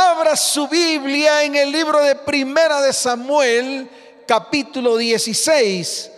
Abra 0.00 0.36
su 0.36 0.68
Biblia 0.68 1.42
en 1.42 1.56
el 1.56 1.72
libro 1.72 2.00
de 2.00 2.14
Primera 2.14 2.80
de 2.80 2.92
Samuel, 2.92 3.90
capítulo 4.28 4.96
16. 4.96 6.12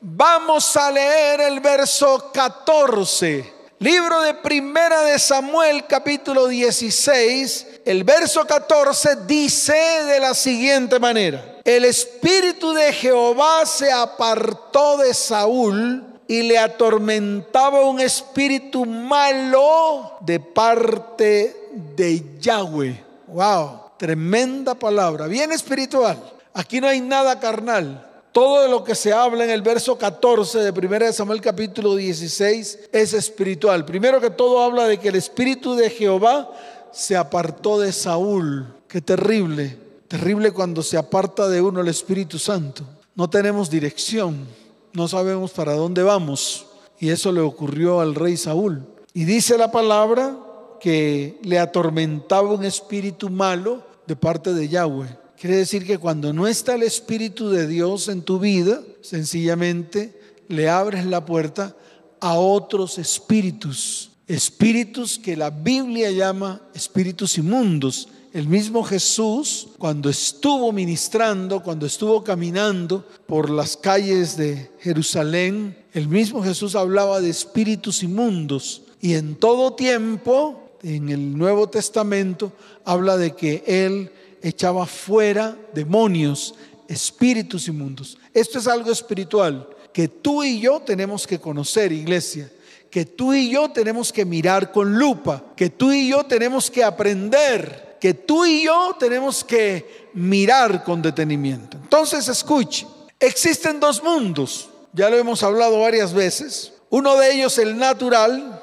Vamos 0.00 0.76
a 0.76 0.92
leer 0.92 1.40
el 1.40 1.58
verso 1.58 2.30
14. 2.32 3.52
Libro 3.80 4.20
de 4.20 4.32
Primera 4.34 5.00
de 5.00 5.18
Samuel, 5.18 5.88
capítulo 5.88 6.46
16. 6.46 7.80
El 7.84 8.04
verso 8.04 8.46
14 8.46 9.16
dice 9.26 9.74
de 9.74 10.20
la 10.20 10.32
siguiente 10.32 11.00
manera. 11.00 11.58
El 11.64 11.84
espíritu 11.84 12.72
de 12.74 12.92
Jehová 12.92 13.66
se 13.66 13.90
apartó 13.90 14.98
de 14.98 15.12
Saúl 15.12 16.04
y 16.28 16.42
le 16.42 16.58
atormentaba 16.58 17.80
un 17.86 17.98
espíritu 17.98 18.84
malo 18.84 20.12
de 20.20 20.38
parte 20.38 21.56
de 21.96 22.22
Yahweh. 22.38 23.05
Wow, 23.28 23.80
tremenda 23.98 24.74
palabra, 24.74 25.26
bien 25.26 25.52
espiritual. 25.52 26.22
Aquí 26.54 26.80
no 26.80 26.88
hay 26.88 27.00
nada 27.00 27.40
carnal. 27.40 28.02
Todo 28.32 28.68
lo 28.68 28.84
que 28.84 28.94
se 28.94 29.12
habla 29.12 29.44
en 29.44 29.50
el 29.50 29.62
verso 29.62 29.96
14 29.96 30.58
de 30.58 30.70
1 30.70 31.12
Samuel 31.12 31.40
capítulo 31.40 31.96
16 31.96 32.90
es 32.92 33.12
espiritual. 33.14 33.84
Primero 33.84 34.20
que 34.20 34.30
todo 34.30 34.62
habla 34.62 34.86
de 34.86 34.98
que 34.98 35.08
el 35.08 35.16
espíritu 35.16 35.74
de 35.74 35.88
Jehová 35.88 36.50
se 36.92 37.16
apartó 37.16 37.80
de 37.80 37.92
Saúl. 37.92 38.66
Qué 38.88 39.00
terrible, 39.00 39.78
terrible 40.06 40.50
cuando 40.50 40.82
se 40.82 40.96
aparta 40.96 41.48
de 41.48 41.60
uno 41.60 41.80
el 41.80 41.88
Espíritu 41.88 42.38
Santo. 42.38 42.84
No 43.14 43.28
tenemos 43.28 43.70
dirección, 43.70 44.46
no 44.92 45.08
sabemos 45.08 45.50
para 45.50 45.72
dónde 45.72 46.02
vamos. 46.02 46.66
Y 46.98 47.10
eso 47.10 47.32
le 47.32 47.40
ocurrió 47.40 48.00
al 48.00 48.14
rey 48.14 48.36
Saúl. 48.36 48.82
Y 49.12 49.24
dice 49.24 49.58
la 49.58 49.72
palabra 49.72 50.36
que 50.80 51.38
le 51.42 51.58
atormentaba 51.58 52.52
un 52.52 52.64
espíritu 52.64 53.30
malo 53.30 53.84
de 54.06 54.16
parte 54.16 54.54
de 54.54 54.68
Yahweh. 54.68 55.26
Quiere 55.38 55.56
decir 55.56 55.86
que 55.86 55.98
cuando 55.98 56.32
no 56.32 56.46
está 56.46 56.74
el 56.74 56.82
Espíritu 56.82 57.50
de 57.50 57.66
Dios 57.66 58.08
en 58.08 58.22
tu 58.22 58.38
vida, 58.38 58.82
sencillamente 59.02 60.18
le 60.48 60.70
abres 60.70 61.04
la 61.04 61.26
puerta 61.26 61.76
a 62.20 62.34
otros 62.34 62.98
espíritus. 62.98 64.10
Espíritus 64.26 65.18
que 65.18 65.36
la 65.36 65.50
Biblia 65.50 66.10
llama 66.10 66.62
espíritus 66.74 67.36
inmundos. 67.36 68.08
El 68.32 68.48
mismo 68.48 68.82
Jesús, 68.82 69.68
cuando 69.78 70.08
estuvo 70.08 70.72
ministrando, 70.72 71.62
cuando 71.62 71.86
estuvo 71.86 72.24
caminando 72.24 73.04
por 73.26 73.50
las 73.50 73.76
calles 73.76 74.36
de 74.36 74.70
Jerusalén, 74.80 75.76
el 75.92 76.08
mismo 76.08 76.42
Jesús 76.42 76.74
hablaba 76.74 77.20
de 77.20 77.30
espíritus 77.30 78.02
inmundos. 78.02 78.82
Y 79.00 79.14
en 79.14 79.36
todo 79.36 79.74
tiempo 79.74 80.65
en 80.82 81.08
el 81.08 81.36
Nuevo 81.36 81.68
Testamento 81.68 82.52
habla 82.84 83.16
de 83.16 83.34
que 83.34 83.62
Él 83.66 84.10
echaba 84.42 84.86
fuera 84.86 85.56
demonios, 85.74 86.54
espíritus 86.88 87.68
inmundos. 87.68 88.18
Esto 88.32 88.58
es 88.58 88.66
algo 88.66 88.92
espiritual 88.92 89.68
que 89.96 90.08
tú 90.08 90.44
y 90.44 90.60
yo 90.60 90.80
tenemos 90.80 91.26
que 91.26 91.40
conocer, 91.40 91.90
iglesia. 91.90 92.52
Que 92.90 93.06
tú 93.06 93.32
y 93.32 93.48
yo 93.48 93.70
tenemos 93.70 94.12
que 94.12 94.26
mirar 94.26 94.70
con 94.70 94.98
lupa. 94.98 95.42
Que 95.56 95.70
tú 95.70 95.90
y 95.90 96.10
yo 96.10 96.24
tenemos 96.24 96.70
que 96.70 96.84
aprender. 96.84 97.96
Que 97.98 98.12
tú 98.12 98.44
y 98.44 98.64
yo 98.64 98.94
tenemos 98.98 99.42
que 99.42 100.10
mirar 100.12 100.84
con 100.84 101.00
detenimiento. 101.00 101.78
Entonces, 101.78 102.28
escuche. 102.28 102.86
Existen 103.18 103.80
dos 103.80 104.02
mundos. 104.02 104.68
Ya 104.92 105.08
lo 105.08 105.16
hemos 105.16 105.42
hablado 105.42 105.80
varias 105.80 106.12
veces. 106.12 106.74
Uno 106.90 107.16
de 107.16 107.32
ellos, 107.32 107.56
el 107.56 107.78
natural, 107.78 108.62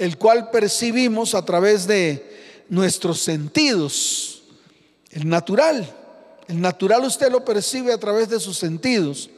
el 0.00 0.16
cual 0.16 0.50
percibimos 0.50 1.34
a 1.34 1.44
través 1.44 1.86
de 1.86 2.64
nuestros 2.70 3.20
sentidos. 3.20 4.44
El 5.10 5.28
natural. 5.28 5.94
El 6.48 6.58
natural 6.62 7.04
usted 7.04 7.30
lo 7.30 7.44
percibe 7.44 7.92
a 7.92 7.98
través 7.98 8.30
de 8.30 8.40
sus 8.40 8.56
sentidos, 8.56 9.28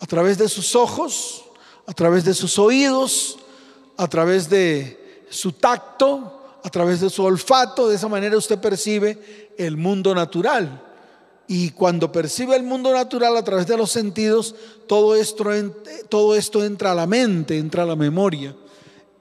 a 0.00 0.06
través 0.06 0.36
de 0.36 0.48
sus 0.48 0.74
ojos, 0.74 1.44
a 1.86 1.92
través 1.92 2.24
de 2.24 2.34
sus 2.34 2.58
oídos, 2.58 3.38
a 3.96 4.08
través 4.08 4.50
de 4.50 5.24
su 5.30 5.52
tacto, 5.52 6.42
a 6.64 6.68
través 6.68 7.00
de 7.00 7.10
su 7.10 7.22
olfato. 7.22 7.88
De 7.88 7.94
esa 7.94 8.08
manera 8.08 8.36
usted 8.36 8.58
percibe 8.58 9.54
el 9.56 9.76
mundo 9.76 10.16
natural. 10.16 10.82
Y 11.46 11.70
cuando 11.70 12.10
percibe 12.10 12.56
el 12.56 12.64
mundo 12.64 12.92
natural 12.92 13.36
a 13.36 13.44
través 13.44 13.68
de 13.68 13.76
los 13.76 13.92
sentidos, 13.92 14.56
todo 14.88 15.14
esto, 15.14 15.44
todo 16.08 16.34
esto 16.34 16.64
entra 16.64 16.90
a 16.90 16.96
la 16.96 17.06
mente, 17.06 17.56
entra 17.56 17.84
a 17.84 17.86
la 17.86 17.94
memoria 17.94 18.52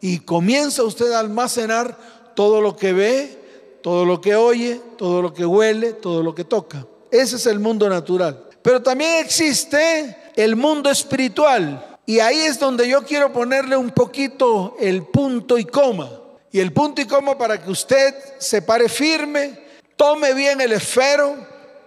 y 0.01 0.19
comienza 0.19 0.83
usted 0.83 1.11
a 1.11 1.19
almacenar 1.19 1.97
todo 2.35 2.61
lo 2.61 2.75
que 2.75 2.93
ve, 2.93 3.37
todo 3.81 4.05
lo 4.05 4.21
que 4.21 4.35
oye, 4.35 4.81
todo 4.97 5.21
lo 5.21 5.33
que 5.33 5.45
huele, 5.45 5.93
todo 5.93 6.21
lo 6.21 6.35
que 6.35 6.43
toca. 6.43 6.85
Ese 7.11 7.37
es 7.37 7.45
el 7.45 7.59
mundo 7.59 7.89
natural. 7.89 8.43
Pero 8.61 8.81
también 8.81 9.23
existe 9.23 10.15
el 10.35 10.55
mundo 10.55 10.89
espiritual. 10.89 11.97
Y 12.05 12.19
ahí 12.19 12.39
es 12.39 12.59
donde 12.59 12.87
yo 12.87 13.03
quiero 13.03 13.33
ponerle 13.33 13.75
un 13.75 13.91
poquito 13.91 14.75
el 14.79 15.03
punto 15.03 15.57
y 15.57 15.65
coma. 15.65 16.09
Y 16.51 16.59
el 16.59 16.71
punto 16.73 17.01
y 17.01 17.05
coma 17.05 17.37
para 17.37 17.61
que 17.61 17.69
usted 17.69 18.13
se 18.37 18.61
pare 18.61 18.87
firme, 18.87 19.59
tome 19.95 20.33
bien 20.33 20.61
el 20.61 20.71
esfero, 20.73 21.35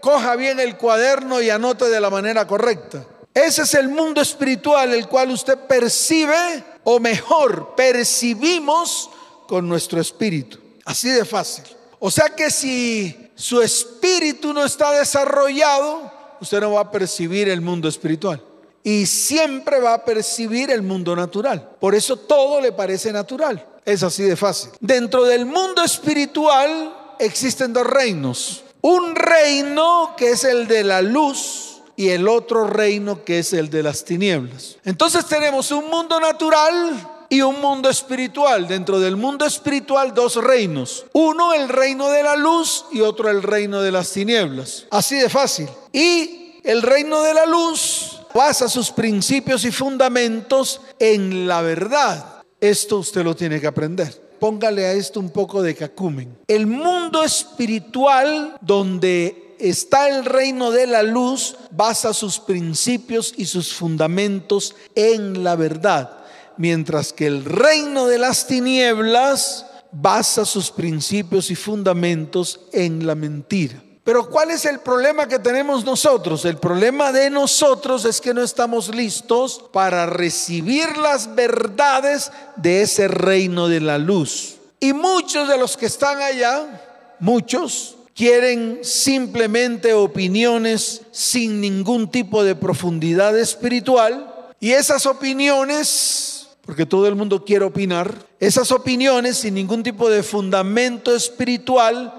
coja 0.00 0.36
bien 0.36 0.60
el 0.60 0.76
cuaderno 0.76 1.40
y 1.40 1.50
anote 1.50 1.88
de 1.88 2.00
la 2.00 2.10
manera 2.10 2.46
correcta. 2.46 3.04
Ese 3.34 3.62
es 3.62 3.74
el 3.74 3.88
mundo 3.88 4.20
espiritual 4.20 4.92
el 4.92 5.06
cual 5.06 5.30
usted 5.30 5.56
percibe 5.56 6.64
o 6.82 6.98
mejor 6.98 7.74
percibimos 7.76 9.10
con 9.46 9.68
nuestro 9.68 10.00
espíritu. 10.00 10.58
Así 10.84 11.08
de 11.08 11.24
fácil. 11.24 11.64
O 12.00 12.10
sea 12.10 12.30
que 12.30 12.50
si 12.50 13.30
su 13.36 13.62
espíritu 13.62 14.52
no 14.52 14.64
está 14.64 14.92
desarrollado, 14.92 16.10
usted 16.40 16.60
no 16.60 16.72
va 16.72 16.80
a 16.80 16.90
percibir 16.90 17.48
el 17.48 17.60
mundo 17.60 17.88
espiritual. 17.88 18.42
Y 18.82 19.06
siempre 19.06 19.78
va 19.78 19.94
a 19.94 20.04
percibir 20.04 20.70
el 20.70 20.82
mundo 20.82 21.14
natural. 21.14 21.76
Por 21.78 21.94
eso 21.94 22.16
todo 22.16 22.60
le 22.60 22.72
parece 22.72 23.12
natural. 23.12 23.64
Es 23.84 24.02
así 24.02 24.22
de 24.22 24.36
fácil. 24.36 24.70
Dentro 24.80 25.24
del 25.24 25.46
mundo 25.46 25.84
espiritual 25.84 27.14
existen 27.18 27.72
dos 27.72 27.86
reinos. 27.86 28.64
Un 28.80 29.14
reino 29.14 30.14
que 30.16 30.30
es 30.30 30.44
el 30.44 30.66
de 30.66 30.82
la 30.82 31.02
luz 31.02 31.69
y 32.00 32.08
el 32.08 32.28
otro 32.28 32.66
reino 32.66 33.24
que 33.26 33.40
es 33.40 33.52
el 33.52 33.68
de 33.68 33.82
las 33.82 34.06
tinieblas. 34.06 34.78
Entonces 34.86 35.26
tenemos 35.26 35.70
un 35.70 35.90
mundo 35.90 36.18
natural 36.18 37.26
y 37.28 37.42
un 37.42 37.60
mundo 37.60 37.90
espiritual. 37.90 38.66
Dentro 38.66 38.98
del 38.98 39.18
mundo 39.18 39.44
espiritual 39.44 40.14
dos 40.14 40.36
reinos. 40.36 41.04
Uno 41.12 41.52
el 41.52 41.68
reino 41.68 42.08
de 42.08 42.22
la 42.22 42.36
luz 42.36 42.86
y 42.90 43.02
otro 43.02 43.28
el 43.28 43.42
reino 43.42 43.82
de 43.82 43.92
las 43.92 44.10
tinieblas. 44.12 44.86
Así 44.90 45.16
de 45.16 45.28
fácil. 45.28 45.68
Y 45.92 46.54
el 46.64 46.80
reino 46.80 47.20
de 47.20 47.34
la 47.34 47.44
luz 47.44 48.22
basa 48.32 48.66
sus 48.70 48.90
principios 48.90 49.66
y 49.66 49.70
fundamentos 49.70 50.80
en 50.98 51.46
la 51.46 51.60
verdad. 51.60 52.44
Esto 52.62 52.96
usted 52.96 53.22
lo 53.22 53.36
tiene 53.36 53.60
que 53.60 53.66
aprender 53.66 54.30
póngale 54.40 54.86
a 54.86 54.92
esto 54.94 55.20
un 55.20 55.28
poco 55.28 55.62
de 55.62 55.74
cacumen. 55.74 56.34
El 56.48 56.66
mundo 56.66 57.22
espiritual 57.22 58.56
donde 58.62 59.49
está 59.60 60.08
el 60.08 60.24
reino 60.24 60.70
de 60.70 60.86
la 60.86 61.02
luz, 61.02 61.56
basa 61.70 62.14
sus 62.14 62.38
principios 62.38 63.34
y 63.36 63.46
sus 63.46 63.74
fundamentos 63.74 64.74
en 64.94 65.44
la 65.44 65.56
verdad, 65.56 66.18
mientras 66.56 67.12
que 67.12 67.26
el 67.26 67.44
reino 67.44 68.06
de 68.06 68.18
las 68.18 68.46
tinieblas 68.46 69.66
basa 69.92 70.44
sus 70.44 70.70
principios 70.70 71.50
y 71.50 71.56
fundamentos 71.56 72.60
en 72.72 73.06
la 73.06 73.14
mentira. 73.14 73.82
Pero 74.02 74.28
¿cuál 74.30 74.50
es 74.50 74.64
el 74.64 74.80
problema 74.80 75.28
que 75.28 75.38
tenemos 75.38 75.84
nosotros? 75.84 76.44
El 76.44 76.56
problema 76.56 77.12
de 77.12 77.30
nosotros 77.30 78.04
es 78.04 78.20
que 78.20 78.34
no 78.34 78.42
estamos 78.42 78.94
listos 78.94 79.62
para 79.72 80.06
recibir 80.06 80.96
las 80.96 81.34
verdades 81.34 82.32
de 82.56 82.82
ese 82.82 83.08
reino 83.08 83.68
de 83.68 83.80
la 83.80 83.98
luz. 83.98 84.56
Y 84.80 84.94
muchos 84.94 85.48
de 85.48 85.58
los 85.58 85.76
que 85.76 85.86
están 85.86 86.20
allá, 86.22 87.16
muchos, 87.20 87.98
quieren 88.20 88.80
simplemente 88.82 89.94
opiniones 89.94 91.00
sin 91.10 91.58
ningún 91.58 92.10
tipo 92.10 92.44
de 92.44 92.54
profundidad 92.54 93.38
espiritual 93.38 94.50
y 94.60 94.72
esas 94.72 95.06
opiniones, 95.06 96.48
porque 96.60 96.84
todo 96.84 97.08
el 97.08 97.14
mundo 97.14 97.46
quiere 97.46 97.64
opinar, 97.64 98.14
esas 98.38 98.72
opiniones 98.72 99.38
sin 99.38 99.54
ningún 99.54 99.82
tipo 99.82 100.10
de 100.10 100.22
fundamento 100.22 101.16
espiritual 101.16 102.12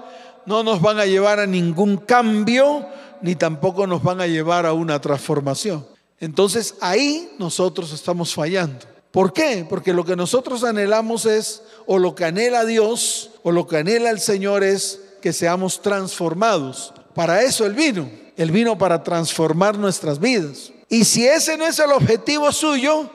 no 0.44 0.64
nos 0.64 0.82
van 0.82 0.98
a 0.98 1.06
llevar 1.06 1.38
a 1.38 1.46
ningún 1.46 1.98
cambio 1.98 2.84
ni 3.20 3.36
tampoco 3.36 3.86
nos 3.86 4.02
van 4.02 4.20
a 4.20 4.26
llevar 4.26 4.66
a 4.66 4.72
una 4.72 5.00
transformación. 5.00 5.86
Entonces 6.18 6.74
ahí 6.80 7.30
nosotros 7.38 7.92
estamos 7.92 8.34
fallando. 8.34 8.86
¿Por 9.12 9.32
qué? 9.32 9.64
Porque 9.70 9.92
lo 9.92 10.04
que 10.04 10.16
nosotros 10.16 10.64
anhelamos 10.64 11.26
es, 11.26 11.62
o 11.86 12.00
lo 12.00 12.16
que 12.16 12.24
anhela 12.24 12.64
Dios, 12.64 13.30
o 13.44 13.52
lo 13.52 13.68
que 13.68 13.76
anhela 13.76 14.10
el 14.10 14.18
Señor 14.18 14.64
es 14.64 14.98
que 15.22 15.32
seamos 15.32 15.80
transformados. 15.80 16.92
Para 17.14 17.42
eso 17.42 17.64
Él 17.64 17.72
vino. 17.72 18.10
Él 18.36 18.50
vino 18.50 18.76
para 18.76 19.02
transformar 19.02 19.78
nuestras 19.78 20.18
vidas. 20.18 20.72
Y 20.90 21.04
si 21.04 21.26
ese 21.26 21.56
no 21.56 21.66
es 21.66 21.78
el 21.78 21.92
objetivo 21.92 22.52
suyo, 22.52 23.08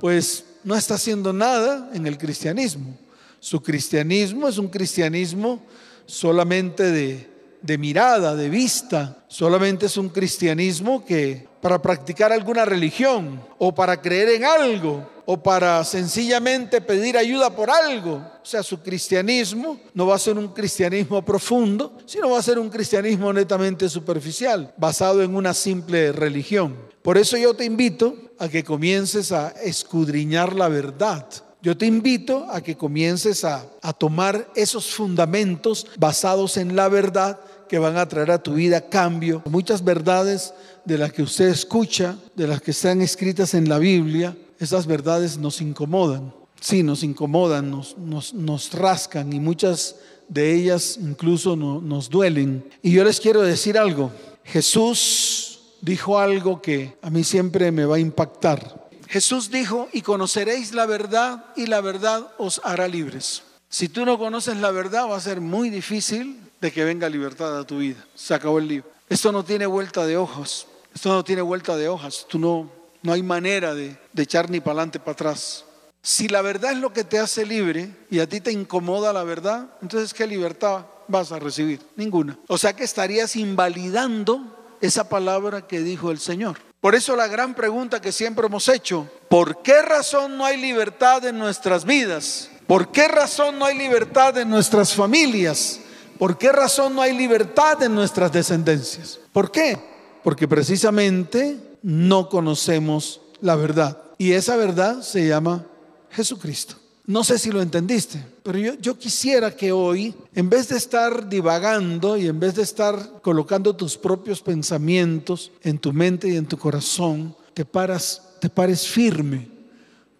pues 0.00 0.44
no 0.64 0.76
está 0.76 0.94
haciendo 0.94 1.32
nada 1.32 1.90
en 1.94 2.06
el 2.06 2.18
cristianismo. 2.18 2.94
Su 3.40 3.62
cristianismo 3.62 4.48
es 4.48 4.58
un 4.58 4.68
cristianismo 4.68 5.62
solamente 6.06 6.90
de, 6.90 7.31
de 7.62 7.78
mirada, 7.78 8.34
de 8.34 8.48
vista, 8.48 9.24
solamente 9.28 9.86
es 9.86 9.96
un 9.96 10.08
cristianismo 10.08 11.04
que 11.04 11.46
para 11.60 11.80
practicar 11.80 12.32
alguna 12.32 12.64
religión 12.64 13.40
o 13.58 13.72
para 13.72 14.00
creer 14.02 14.30
en 14.30 14.44
algo 14.44 15.08
o 15.24 15.40
para 15.40 15.84
sencillamente 15.84 16.80
pedir 16.80 17.16
ayuda 17.16 17.54
por 17.54 17.70
algo. 17.70 18.16
O 18.16 18.44
sea, 18.44 18.64
su 18.64 18.80
cristianismo 18.80 19.78
no 19.94 20.06
va 20.06 20.16
a 20.16 20.18
ser 20.18 20.36
un 20.36 20.48
cristianismo 20.48 21.24
profundo, 21.24 21.96
sino 22.04 22.30
va 22.30 22.40
a 22.40 22.42
ser 22.42 22.58
un 22.58 22.68
cristianismo 22.68 23.32
netamente 23.32 23.88
superficial, 23.88 24.74
basado 24.76 25.22
en 25.22 25.36
una 25.36 25.54
simple 25.54 26.10
religión. 26.10 26.76
Por 27.02 27.16
eso 27.16 27.36
yo 27.36 27.54
te 27.54 27.64
invito 27.64 28.16
a 28.38 28.48
que 28.48 28.64
comiences 28.64 29.30
a 29.30 29.50
escudriñar 29.62 30.54
la 30.54 30.68
verdad. 30.68 31.26
Yo 31.62 31.76
te 31.78 31.86
invito 31.86 32.48
a 32.50 32.60
que 32.60 32.76
comiences 32.76 33.44
a, 33.44 33.64
a 33.82 33.92
tomar 33.92 34.50
esos 34.56 34.92
fundamentos 34.92 35.86
basados 35.96 36.56
en 36.56 36.74
la 36.74 36.88
verdad 36.88 37.38
que 37.72 37.78
van 37.78 37.96
a 37.96 38.06
traer 38.06 38.30
a 38.30 38.42
tu 38.42 38.52
vida 38.52 38.82
cambio. 38.82 39.40
Muchas 39.46 39.82
verdades 39.82 40.52
de 40.84 40.98
las 40.98 41.10
que 41.10 41.22
usted 41.22 41.46
escucha, 41.46 42.18
de 42.36 42.46
las 42.46 42.60
que 42.60 42.72
están 42.72 43.00
escritas 43.00 43.54
en 43.54 43.66
la 43.66 43.78
Biblia, 43.78 44.36
esas 44.58 44.86
verdades 44.86 45.38
nos 45.38 45.62
incomodan. 45.62 46.34
Sí, 46.60 46.82
nos 46.82 47.02
incomodan, 47.02 47.70
nos, 47.70 47.96
nos, 48.34 48.72
rascan 48.74 49.32
y 49.32 49.40
muchas 49.40 49.96
de 50.28 50.54
ellas 50.54 50.98
incluso 51.00 51.56
nos 51.56 52.10
duelen. 52.10 52.62
Y 52.82 52.92
yo 52.92 53.04
les 53.04 53.18
quiero 53.18 53.40
decir 53.40 53.78
algo. 53.78 54.12
Jesús 54.44 55.60
dijo 55.80 56.18
algo 56.18 56.60
que 56.60 56.98
a 57.00 57.08
mí 57.08 57.24
siempre 57.24 57.72
me 57.72 57.86
va 57.86 57.96
a 57.96 58.00
impactar. 58.00 58.90
Jesús 59.08 59.50
dijo, 59.50 59.88
y 59.94 60.02
conoceréis 60.02 60.74
la 60.74 60.84
verdad 60.84 61.46
y 61.56 61.68
la 61.68 61.80
verdad 61.80 62.32
os 62.36 62.60
hará 62.64 62.86
libres. 62.86 63.44
Si 63.70 63.88
tú 63.88 64.04
no 64.04 64.18
conoces 64.18 64.58
la 64.58 64.72
verdad 64.72 65.08
va 65.08 65.16
a 65.16 65.20
ser 65.20 65.40
muy 65.40 65.70
difícil 65.70 66.51
de 66.62 66.70
que 66.70 66.84
venga 66.84 67.08
libertad 67.08 67.58
a 67.58 67.66
tu 67.66 67.78
vida. 67.78 68.06
Se 68.14 68.32
acabó 68.32 68.60
el 68.60 68.68
libro. 68.68 68.88
Esto 69.08 69.32
no 69.32 69.44
tiene 69.44 69.66
vuelta 69.66 70.06
de 70.06 70.16
hojas. 70.16 70.68
Esto 70.94 71.08
no 71.08 71.24
tiene 71.24 71.42
vuelta 71.42 71.76
de 71.76 71.88
hojas. 71.88 72.24
Tú 72.28 72.38
no, 72.38 72.70
no 73.02 73.12
hay 73.12 73.22
manera 73.22 73.74
de, 73.74 73.98
echar 74.16 74.48
ni 74.48 74.60
para 74.60 74.74
adelante, 74.74 75.00
para 75.00 75.12
atrás. 75.12 75.64
Si 76.02 76.28
la 76.28 76.40
verdad 76.40 76.70
es 76.70 76.78
lo 76.78 76.92
que 76.92 77.02
te 77.02 77.18
hace 77.18 77.44
libre 77.44 77.90
y 78.10 78.20
a 78.20 78.28
ti 78.28 78.40
te 78.40 78.52
incomoda 78.52 79.12
la 79.12 79.24
verdad, 79.24 79.70
entonces 79.82 80.14
¿qué 80.14 80.24
libertad 80.24 80.86
vas 81.08 81.32
a 81.32 81.40
recibir? 81.40 81.80
Ninguna. 81.96 82.38
O 82.46 82.56
sea 82.56 82.74
que 82.74 82.84
estarías 82.84 83.34
invalidando 83.34 84.76
esa 84.80 85.08
palabra 85.08 85.66
que 85.66 85.80
dijo 85.80 86.12
el 86.12 86.20
Señor. 86.20 86.58
Por 86.80 86.94
eso 86.94 87.16
la 87.16 87.26
gran 87.26 87.54
pregunta 87.54 88.00
que 88.00 88.12
siempre 88.12 88.46
hemos 88.46 88.68
hecho, 88.68 89.10
¿por 89.28 89.62
qué 89.62 89.82
razón 89.82 90.36
no 90.36 90.44
hay 90.44 90.60
libertad 90.60 91.24
en 91.24 91.38
nuestras 91.38 91.84
vidas? 91.84 92.50
¿Por 92.68 92.92
qué 92.92 93.08
razón 93.08 93.58
no 93.58 93.64
hay 93.64 93.76
libertad 93.76 94.38
en 94.38 94.48
nuestras 94.48 94.94
familias? 94.94 95.80
¿Por 96.22 96.38
qué 96.38 96.52
razón 96.52 96.94
no 96.94 97.02
hay 97.02 97.18
libertad 97.18 97.82
en 97.82 97.96
nuestras 97.96 98.30
descendencias? 98.30 99.18
¿Por 99.32 99.50
qué? 99.50 99.76
Porque 100.22 100.46
precisamente 100.46 101.58
no 101.82 102.28
conocemos 102.28 103.20
la 103.40 103.56
verdad. 103.56 104.00
Y 104.18 104.30
esa 104.30 104.54
verdad 104.54 105.02
se 105.02 105.26
llama 105.26 105.66
Jesucristo. 106.12 106.76
No 107.06 107.24
sé 107.24 107.40
si 107.40 107.50
lo 107.50 107.60
entendiste, 107.60 108.24
pero 108.44 108.56
yo, 108.56 108.96
quisiera 108.96 109.50
que 109.50 109.72
hoy, 109.72 110.14
en 110.32 110.48
vez 110.48 110.68
de 110.68 110.76
estar 110.76 111.28
divagando 111.28 112.16
y 112.16 112.28
en 112.28 112.38
vez 112.38 112.54
de 112.54 112.62
estar 112.62 113.20
colocando 113.20 113.74
tus 113.74 113.98
propios 113.98 114.40
pensamientos 114.40 115.50
en 115.64 115.76
tu 115.76 115.92
mente 115.92 116.28
y 116.28 116.36
en 116.36 116.46
tu 116.46 116.56
corazón, 116.56 117.34
te, 117.52 117.64
paras, 117.64 118.22
te 118.38 118.48
pares 118.48 118.86
firme 118.86 119.48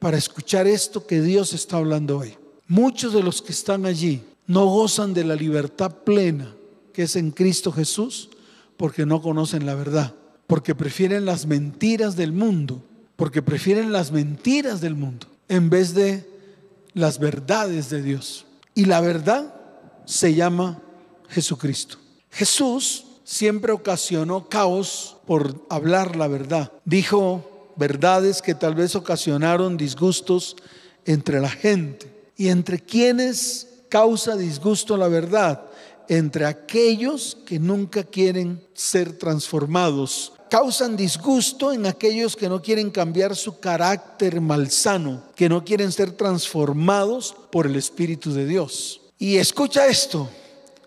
para 0.01 0.17
escuchar 0.17 0.67
esto 0.67 1.07
que 1.07 1.21
Dios 1.21 1.53
está 1.53 1.77
hablando 1.77 2.19
hoy. 2.19 2.37
Muchos 2.67 3.13
de 3.13 3.23
los 3.23 3.41
que 3.41 3.53
están 3.53 3.87
allí 3.87 4.21
no 4.47 4.67
gozan 4.67 5.15
de 5.15 5.25
la 5.25 5.35
libertad 5.35 5.93
plena 6.05 6.55
que 6.93 7.05
es 7.05 7.17
en 7.17 7.31
Cristo 7.31 7.73
Jesús 7.73 8.31
porque 8.77 9.07
no 9.07 9.23
conocen 9.23 9.67
la 9.67 9.75
verdad 9.75 10.15
porque 10.53 10.75
prefieren 10.75 11.25
las 11.25 11.47
mentiras 11.47 12.15
del 12.15 12.33
mundo, 12.33 12.83
porque 13.17 13.41
prefieren 13.41 13.91
las 13.91 14.13
mentiras 14.13 14.83
del 14.83 14.95
mundo 14.95 15.27
en 15.49 15.71
vez 15.71 15.95
de 15.95 16.29
las 16.93 17.19
verdades 17.19 17.89
de 17.89 18.03
Dios. 18.03 18.45
Y 18.75 18.85
la 18.85 19.01
verdad 19.01 19.55
se 20.05 20.35
llama 20.35 20.83
Jesucristo. 21.31 21.97
Jesús 22.31 23.07
siempre 23.25 23.73
ocasionó 23.73 24.51
caos 24.51 25.17
por 25.27 25.65
hablar 25.71 26.17
la 26.17 26.29
verdad. 26.29 26.71
Dijo 26.85 27.73
verdades 27.77 28.43
que 28.43 28.55
tal 28.55 28.75
vez 28.75 28.95
ocasionaron 28.95 29.79
disgustos 29.79 30.57
entre 31.07 31.41
la 31.41 31.49
gente. 31.49 32.13
¿Y 32.37 32.49
entre 32.49 32.79
quienes 32.79 33.69
causa 33.93 34.37
disgusto 34.37 34.97
la 34.97 35.07
verdad? 35.07 35.67
Entre 36.09 36.47
aquellos 36.47 37.37
que 37.45 37.59
nunca 37.59 38.03
quieren 38.05 38.67
ser 38.73 39.19
transformados 39.19 40.33
causan 40.49 40.97
disgusto 40.97 41.73
en 41.73 41.85
aquellos 41.85 42.35
que 42.35 42.49
no 42.49 42.63
quieren 42.63 42.91
cambiar 42.91 43.37
su 43.37 43.61
carácter 43.61 44.41
malsano, 44.41 45.23
que 45.35 45.49
no 45.51 45.63
quieren 45.63 45.93
ser 45.93 46.13
transformados 46.13 47.35
por 47.51 47.67
el 47.67 47.77
Espíritu 47.77 48.33
de 48.33 48.47
Dios. 48.47 49.03
Y 49.19 49.37
escucha 49.37 49.87
esto, 49.87 50.29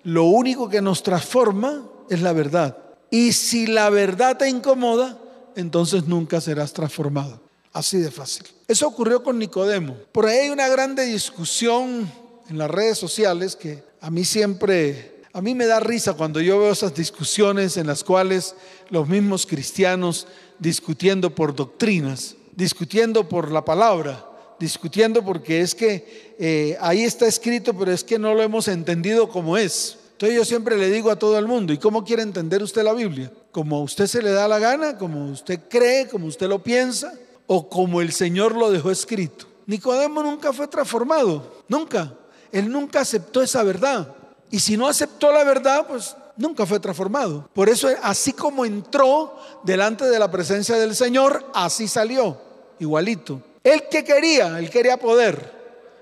lo 0.03 0.25
único 0.25 0.67
que 0.67 0.81
nos 0.81 1.03
transforma 1.03 1.87
es 2.09 2.21
la 2.23 2.33
verdad. 2.33 2.77
Y 3.11 3.33
si 3.33 3.67
la 3.67 3.91
verdad 3.91 4.37
te 4.37 4.49
incomoda, 4.49 5.19
entonces 5.55 6.05
nunca 6.05 6.41
serás 6.41 6.73
transformado. 6.73 7.39
Así 7.71 7.97
de 7.97 8.09
fácil. 8.09 8.45
Eso 8.67 8.87
ocurrió 8.87 9.21
con 9.21 9.37
Nicodemo. 9.37 9.95
Por 10.11 10.25
ahí 10.25 10.37
hay 10.37 10.49
una 10.49 10.67
grande 10.67 11.05
discusión 11.05 12.11
en 12.49 12.57
las 12.57 12.69
redes 12.69 12.97
sociales 12.97 13.55
que 13.55 13.83
a 14.01 14.09
mí 14.11 14.23
siempre 14.23 15.15
a 15.35 15.41
mí 15.41 15.53
me 15.53 15.65
da 15.65 15.81
risa 15.81 16.13
cuando 16.13 16.39
yo 16.39 16.59
veo 16.59 16.71
esas 16.71 16.95
discusiones 16.95 17.75
en 17.75 17.87
las 17.87 18.05
cuales 18.05 18.55
los 18.89 19.05
mismos 19.09 19.45
cristianos 19.45 20.27
discutiendo 20.59 21.35
por 21.35 21.53
doctrinas, 21.53 22.37
discutiendo 22.55 23.27
por 23.27 23.51
la 23.51 23.65
palabra, 23.65 24.25
discutiendo 24.57 25.25
porque 25.25 25.59
es 25.59 25.75
que 25.75 26.35
eh, 26.39 26.77
ahí 26.79 27.03
está 27.03 27.27
escrito, 27.27 27.77
pero 27.77 27.91
es 27.91 28.01
que 28.01 28.17
no 28.17 28.33
lo 28.33 28.43
hemos 28.43 28.69
entendido 28.69 29.27
como 29.27 29.57
es. 29.57 29.97
Entonces 30.13 30.37
yo 30.37 30.45
siempre 30.45 30.77
le 30.77 30.89
digo 30.89 31.11
a 31.11 31.19
todo 31.19 31.37
el 31.37 31.47
mundo, 31.47 31.73
¿y 31.73 31.77
cómo 31.79 32.05
quiere 32.05 32.21
entender 32.21 32.63
usted 32.63 32.83
la 32.83 32.93
Biblia? 32.93 33.29
¿Como 33.51 33.75
a 33.75 33.81
usted 33.81 34.07
se 34.07 34.21
le 34.21 34.31
da 34.31 34.47
la 34.47 34.59
gana? 34.59 34.97
¿Como 34.97 35.29
usted 35.29 35.59
cree? 35.69 36.07
¿Como 36.07 36.27
usted 36.27 36.47
lo 36.47 36.63
piensa? 36.63 37.13
¿O 37.45 37.67
como 37.67 37.99
el 37.99 38.13
Señor 38.13 38.55
lo 38.55 38.71
dejó 38.71 38.89
escrito? 38.89 39.47
Nicodemo 39.65 40.23
nunca 40.23 40.53
fue 40.53 40.69
transformado, 40.69 41.63
nunca. 41.67 42.13
Él 42.55 42.71
nunca 42.71 43.01
aceptó 43.01 43.41
esa 43.41 43.63
verdad. 43.63 44.07
Y 44.49 44.59
si 44.59 44.77
no 44.77 44.87
aceptó 44.87 45.29
la 45.29 45.43
verdad, 45.43 45.85
pues 45.87 46.15
nunca 46.37 46.65
fue 46.65 46.79
transformado. 46.79 47.49
Por 47.53 47.67
eso, 47.67 47.89
así 48.01 48.31
como 48.31 48.63
entró 48.63 49.37
delante 49.63 50.05
de 50.05 50.17
la 50.17 50.31
presencia 50.31 50.77
del 50.77 50.95
Señor, 50.95 51.45
así 51.53 51.89
salió, 51.89 52.39
igualito. 52.79 53.41
Él 53.61 53.83
que 53.91 54.05
quería, 54.05 54.57
él 54.57 54.69
quería 54.69 54.95
poder. 54.95 55.51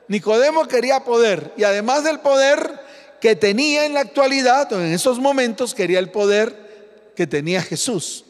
Nicodemo 0.07 0.67
quería 0.67 1.03
poder. 1.03 1.55
Y 1.57 1.63
además 1.63 2.03
del 2.03 2.19
poder 2.19 2.79
que 3.19 3.36
tenía 3.36 3.88
en 3.88 3.95
la 3.95 4.01
actualidad, 4.01 4.72
en 4.74 4.93
esos 4.93 5.17
momentos, 5.17 5.74
quería 5.74 5.98
el 5.98 6.12
poder 6.12 7.12
que 7.15 7.25
tenía 7.25 7.63
Jesús. 7.63 8.25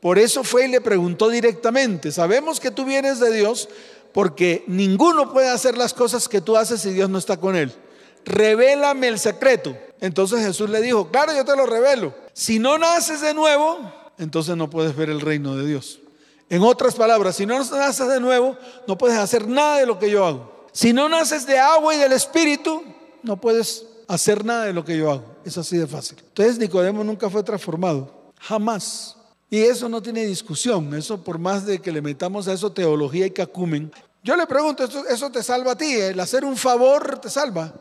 Por 0.00 0.18
eso 0.18 0.42
fue 0.42 0.64
y 0.64 0.68
le 0.68 0.80
preguntó 0.80 1.28
directamente, 1.28 2.10
sabemos 2.10 2.58
que 2.58 2.72
tú 2.72 2.84
vienes 2.84 3.20
de 3.20 3.32
Dios 3.32 3.68
porque 4.12 4.64
ninguno 4.66 5.32
puede 5.32 5.48
hacer 5.48 5.76
las 5.76 5.94
cosas 5.94 6.28
que 6.28 6.40
tú 6.40 6.56
haces 6.56 6.80
si 6.80 6.90
Dios 6.90 7.08
no 7.10 7.18
está 7.18 7.36
con 7.38 7.56
él 7.56 7.72
revélame 8.24 9.08
el 9.08 9.18
secreto. 9.18 9.76
Entonces 10.00 10.40
Jesús 10.40 10.70
le 10.70 10.80
dijo, 10.80 11.08
claro, 11.08 11.34
yo 11.34 11.44
te 11.44 11.56
lo 11.56 11.66
revelo. 11.66 12.14
Si 12.32 12.58
no 12.58 12.78
naces 12.78 13.20
de 13.20 13.34
nuevo, 13.34 13.78
entonces 14.18 14.56
no 14.56 14.70
puedes 14.70 14.96
ver 14.96 15.10
el 15.10 15.20
reino 15.20 15.56
de 15.56 15.66
Dios. 15.66 16.00
En 16.48 16.62
otras 16.62 16.94
palabras, 16.94 17.36
si 17.36 17.46
no 17.46 17.58
naces 17.58 18.08
de 18.08 18.20
nuevo, 18.20 18.56
no 18.86 18.98
puedes 18.98 19.18
hacer 19.18 19.46
nada 19.46 19.78
de 19.78 19.86
lo 19.86 19.98
que 19.98 20.10
yo 20.10 20.24
hago. 20.24 20.66
Si 20.72 20.92
no 20.92 21.08
naces 21.08 21.46
de 21.46 21.58
agua 21.58 21.94
y 21.94 21.98
del 21.98 22.12
espíritu, 22.12 22.82
no 23.22 23.40
puedes 23.40 23.86
hacer 24.08 24.44
nada 24.44 24.64
de 24.64 24.72
lo 24.72 24.84
que 24.84 24.96
yo 24.96 25.10
hago. 25.10 25.24
Es 25.44 25.58
así 25.58 25.76
de 25.76 25.86
fácil. 25.86 26.18
Entonces 26.20 26.58
Nicodemo 26.58 27.04
nunca 27.04 27.30
fue 27.30 27.42
transformado. 27.42 28.32
Jamás. 28.40 29.16
Y 29.50 29.62
eso 29.62 29.88
no 29.88 30.00
tiene 30.00 30.24
discusión. 30.24 30.94
Eso 30.94 31.22
por 31.22 31.38
más 31.38 31.66
de 31.66 31.80
que 31.80 31.90
le 31.90 32.00
metamos 32.00 32.46
a 32.46 32.52
eso 32.52 32.70
teología 32.70 33.26
y 33.26 33.32
cacumen. 33.32 33.92
Yo 34.22 34.36
le 34.36 34.46
pregunto, 34.46 34.84
¿eso, 35.08 35.30
te 35.30 35.42
salva 35.42 35.72
a 35.72 35.76
ti? 35.76 35.92
¿El 35.92 36.20
hacer 36.20 36.44
un 36.44 36.56
favor 36.56 37.18
te 37.18 37.28
salva? 37.28 37.74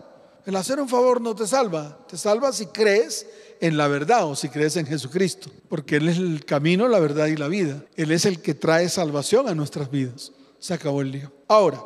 El 0.45 0.55
hacer 0.55 0.79
un 0.79 0.89
favor 0.89 1.21
no 1.21 1.35
te 1.35 1.45
salva, 1.45 1.99
te 2.07 2.17
salva 2.17 2.51
si 2.51 2.65
crees 2.67 3.27
en 3.59 3.77
la 3.77 3.87
verdad 3.87 4.25
o 4.25 4.35
si 4.35 4.49
crees 4.49 4.77
en 4.77 4.87
Jesucristo, 4.87 5.51
porque 5.67 5.97
Él 5.97 6.07
es 6.07 6.17
el 6.17 6.45
camino, 6.45 6.87
la 6.87 6.99
verdad 6.99 7.27
y 7.27 7.35
la 7.35 7.49
vida. 7.49 7.83
Él 7.97 8.11
es 8.11 8.25
el 8.25 8.41
que 8.41 8.55
trae 8.55 8.87
salvación 8.89 9.47
a 9.47 9.53
nuestras 9.53 9.91
vidas. 9.91 10.31
Se 10.57 10.73
acabó 10.73 11.01
el 11.01 11.11
lío. 11.11 11.31
Ahora, 11.47 11.83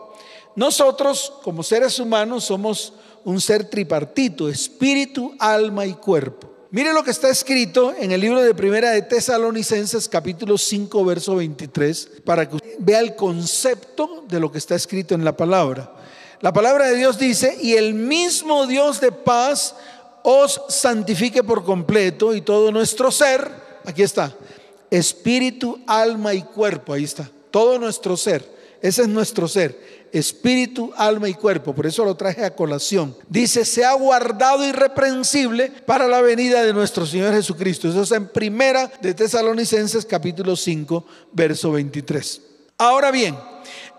nosotros 0.55 1.33
como 1.43 1.63
seres 1.63 1.99
humanos 1.99 2.45
somos 2.45 2.93
un 3.25 3.41
ser 3.41 3.69
tripartito, 3.69 4.47
espíritu, 4.47 5.33
alma 5.39 5.85
y 5.85 5.93
cuerpo. 5.93 6.52
Mire 6.74 6.92
lo 6.92 7.03
que 7.03 7.12
está 7.12 7.30
escrito 7.30 7.94
en 8.00 8.12
el 8.12 8.20
libro 8.20 8.42
de 8.42 8.56
Primera 8.56 8.89
de 8.89 9.03
Tesalonicenses 9.03 10.10
capítulo 10.10 10.58
5 10.58 11.06
verso 11.06 11.36
23 11.36 12.10
para 12.25 12.50
que 12.50 12.58
vea 12.80 13.00
el 13.00 13.15
concepto 13.15 14.25
de 14.27 14.39
lo 14.39 14.51
que 14.51 14.58
está 14.58 14.74
escrito 14.74 15.13
en 15.13 15.24
la 15.24 15.38
palabra. 15.38 15.94
La 16.42 16.51
palabra 16.51 16.88
de 16.88 16.96
Dios 16.96 17.20
dice, 17.20 17.60
y 17.62 17.74
el 17.74 17.94
mismo 17.94 18.65
Dios 18.65 19.00
de 19.01 19.12
paz 19.12 19.75
os 20.24 20.63
santifique 20.68 21.44
por 21.44 21.63
completo 21.63 22.34
y 22.34 22.42
todo 22.42 22.72
nuestro 22.72 23.12
ser, 23.12 23.51
aquí 23.86 24.01
está, 24.01 24.36
espíritu, 24.89 25.80
alma 25.86 26.34
y 26.34 26.42
cuerpo, 26.42 26.94
ahí 26.94 27.03
está, 27.03 27.30
todo 27.51 27.77
nuestro 27.77 28.18
ser, 28.18 28.51
ese 28.82 29.03
es 29.03 29.08
nuestro 29.10 29.48
ser, 29.48 30.02
espíritu, 30.13 30.93
alma 30.96 31.27
y 31.27 31.34
cuerpo. 31.34 31.74
Por 31.74 31.88
eso 31.88 32.05
lo 32.05 32.15
traje 32.15 32.46
a 32.46 32.55
colación. 32.55 33.17
Dice, 33.27 33.65
se 33.65 33.84
ha 33.84 33.93
guardado 33.93 34.63
irreprensible 34.63 35.72
para 35.88 36.08
la 36.08 36.22
venida 36.22 36.62
de 36.62 36.72
nuestro 36.72 37.05
Señor 37.05 37.34
Jesucristo. 37.34 37.89
Eso 37.89 38.03
es 38.03 38.12
en 38.12 38.27
primera 38.27 38.89
de 39.01 39.15
Tesalonicenses 39.15 40.05
capítulo 40.05 40.55
5, 40.55 41.03
verso 41.32 41.72
23. 41.72 42.41
Ahora 42.77 43.10
bien, 43.10 43.36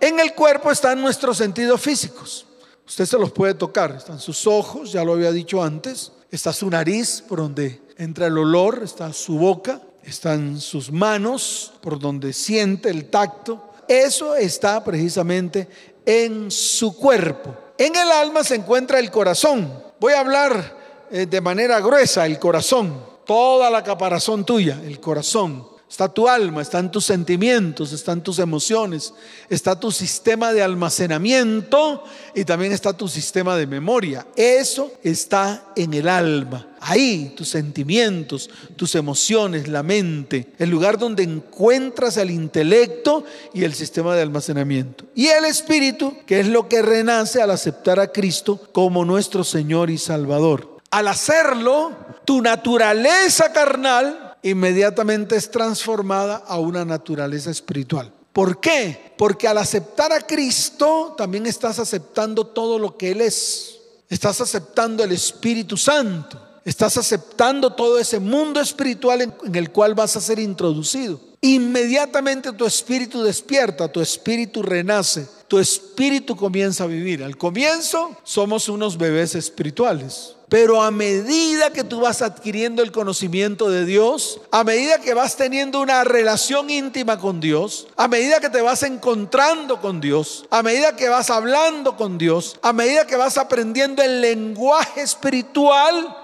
en 0.01 0.21
el 0.21 0.35
cuerpo 0.35 0.71
están 0.71 1.01
nuestros 1.01 1.37
sentidos 1.37 1.81
físicos. 1.81 2.47
Usted 2.87 3.07
se 3.07 3.19
los 3.19 3.33
puede 3.33 3.55
tocar. 3.55 3.97
Están 3.97 4.21
sus 4.21 4.47
ojos, 4.47 4.93
ya 4.93 5.03
lo 5.03 5.15
había 5.15 5.33
dicho 5.33 5.65
antes. 5.65 6.13
Está 6.31 6.53
su 6.53 6.71
nariz, 6.71 7.25
por 7.27 7.41
donde 7.41 7.81
entra 7.99 8.29
el 8.29 8.39
olor. 8.39 8.83
Está 8.85 9.13
su 9.13 9.37
boca. 9.37 9.81
Están 10.05 10.61
sus 10.61 10.93
manos, 10.93 11.73
por 11.81 11.99
donde 11.99 12.33
siente 12.33 12.91
el 12.91 13.07
tacto. 13.07 13.71
Eso 13.89 14.35
está 14.35 14.83
precisamente 14.83 15.69
en 16.07 16.51
su 16.51 16.97
cuerpo. 16.97 17.55
En 17.79 17.97
el 17.97 18.11
alma 18.11 18.45
se 18.45 18.57
encuentra 18.57 18.99
el 18.99 19.11
corazón. 19.11 19.83
Voy 19.99 20.13
a 20.13 20.21
hablar 20.21 21.07
eh, 21.11 21.27
de 21.27 21.41
manera 21.41 21.81
gruesa, 21.81 22.27
el 22.27 22.39
corazón. 22.39 23.15
Toda 23.25 23.71
la 23.71 23.83
caparazón 23.83 24.45
tuya, 24.45 24.81
el 24.85 25.01
corazón. 25.01 25.74
Está 25.95 26.09
tu 26.09 26.29
alma, 26.29 26.61
están 26.61 26.91
tus 26.91 27.05
sentimientos, 27.05 27.93
están 27.93 28.21
tus 28.21 28.41
emociones, 28.41 29.15
está 29.49 29.79
tu 29.79 29.93
sistema 29.93 30.53
de 30.53 30.61
almacenamiento 30.61 32.03
y 32.35 32.45
también 32.45 32.73
está 32.73 32.95
tu 32.95 33.07
sistema 33.07 33.57
de 33.57 33.69
memoria. 33.69 34.27
Eso 34.35 34.91
está 35.05 35.67
en 35.77 35.95
el 35.95 36.09
alma. 36.09 36.67
Ahí 36.81 37.33
tus 37.37 37.51
sentimientos, 37.51 38.51
tus 38.75 38.97
emociones, 38.97 39.69
la 39.69 39.85
mente, 39.85 40.49
el 40.59 40.69
lugar 40.69 40.99
donde 40.99 41.23
encuentras 41.23 42.17
el 42.17 42.33
intelecto 42.33 43.23
y 43.53 43.63
el 43.63 43.73
sistema 43.73 44.17
de 44.17 44.23
almacenamiento. 44.23 45.05
Y 45.15 45.29
el 45.29 45.45
espíritu, 45.45 46.17
que 46.27 46.41
es 46.41 46.49
lo 46.49 46.69
que 46.69 46.83
renace 46.83 47.41
al 47.41 47.53
aceptar 47.53 48.01
a 48.01 48.09
Cristo 48.11 48.61
como 48.73 49.05
nuestro 49.05 49.45
Señor 49.45 49.91
y 49.91 49.99
Salvador. 49.99 50.81
Al 50.91 51.07
hacerlo, 51.07 51.93
tu 52.25 52.43
naturaleza 52.43 53.53
carnal 53.53 54.24
inmediatamente 54.45 55.37
es 55.37 55.51
transformada 55.51 56.37
a 56.37 56.59
una 56.59 56.85
naturaleza 56.85 57.51
espiritual. 57.51 58.13
¿Por 58.33 58.61
qué? 58.61 59.15
Porque 59.17 59.49
al 59.49 59.59
aceptar 59.59 60.13
a 60.13 60.21
Cristo 60.21 61.15
también 61.17 61.47
estás 61.47 61.79
aceptando 61.79 62.47
todo 62.47 62.79
lo 62.79 62.97
que 62.97 63.13
Él 63.13 63.21
es. 63.21 63.79
Estás 64.09 64.41
aceptando 64.41 65.03
el 65.03 65.13
Espíritu 65.13 65.77
Santo. 65.77 66.41
Estás 66.65 66.97
aceptando 66.97 67.73
todo 67.75 67.99
ese 67.99 68.19
mundo 68.19 68.61
espiritual 68.61 69.21
en, 69.23 69.55
el 69.55 69.71
cual 69.71 69.95
vas 69.95 70.17
a 70.17 70.21
ser 70.21 70.39
introducido. 70.39 71.21
Inmediatamente 71.41 72.53
tu 72.53 72.65
espíritu 72.65 73.23
despierta, 73.23 73.89
tu 73.89 74.01
espíritu 74.01 74.63
renace, 74.63 75.27
tu 75.55 75.61
espíritu 75.61 76.35
comienza 76.35 76.83
a 76.83 76.89
vivir. 76.89 77.23
Al 77.23 77.37
comienzo 77.37 78.17
somos 78.25 78.69
unos 78.69 78.99
bebés 78.99 79.37
espirituales. 79.37 80.35
Pero 80.49 80.83
a 80.83 80.91
medida 80.91 81.73
que 81.73 81.85
tú 81.85 82.01
vas 82.01 82.23
adquiriendo 82.23 82.83
el 82.83 82.91
conocimiento 82.91 83.71
de 83.71 83.85
Dios, 83.85 84.41
a 84.51 84.65
medida 84.65 84.99
que 84.99 85.15
vas 85.15 85.37
teniendo 85.37 85.81
una 85.81 86.03
relación 86.03 86.71
íntima 86.71 87.21
con 87.21 87.39
Dios, 87.39 87.87
a 87.97 88.09
medida 88.09 88.41
que 88.41 88.51
te 88.51 88.63
vas 88.63 88.83
encontrando 88.83 89.81
con 89.81 90.01
Dios, 90.01 90.45
a 90.51 90.65
medida 90.65 90.97
que 90.97 91.09
vas 91.09 91.31
hablando 91.31 91.97
con 91.97 92.19
Dios, 92.19 92.59
a 92.61 92.73
medida 92.73 93.07
que 93.07 93.15
vas 93.15 93.39
aprendiendo 93.39 94.03
el 94.03 94.21
lenguaje 94.23 95.03
espiritual, 95.03 96.17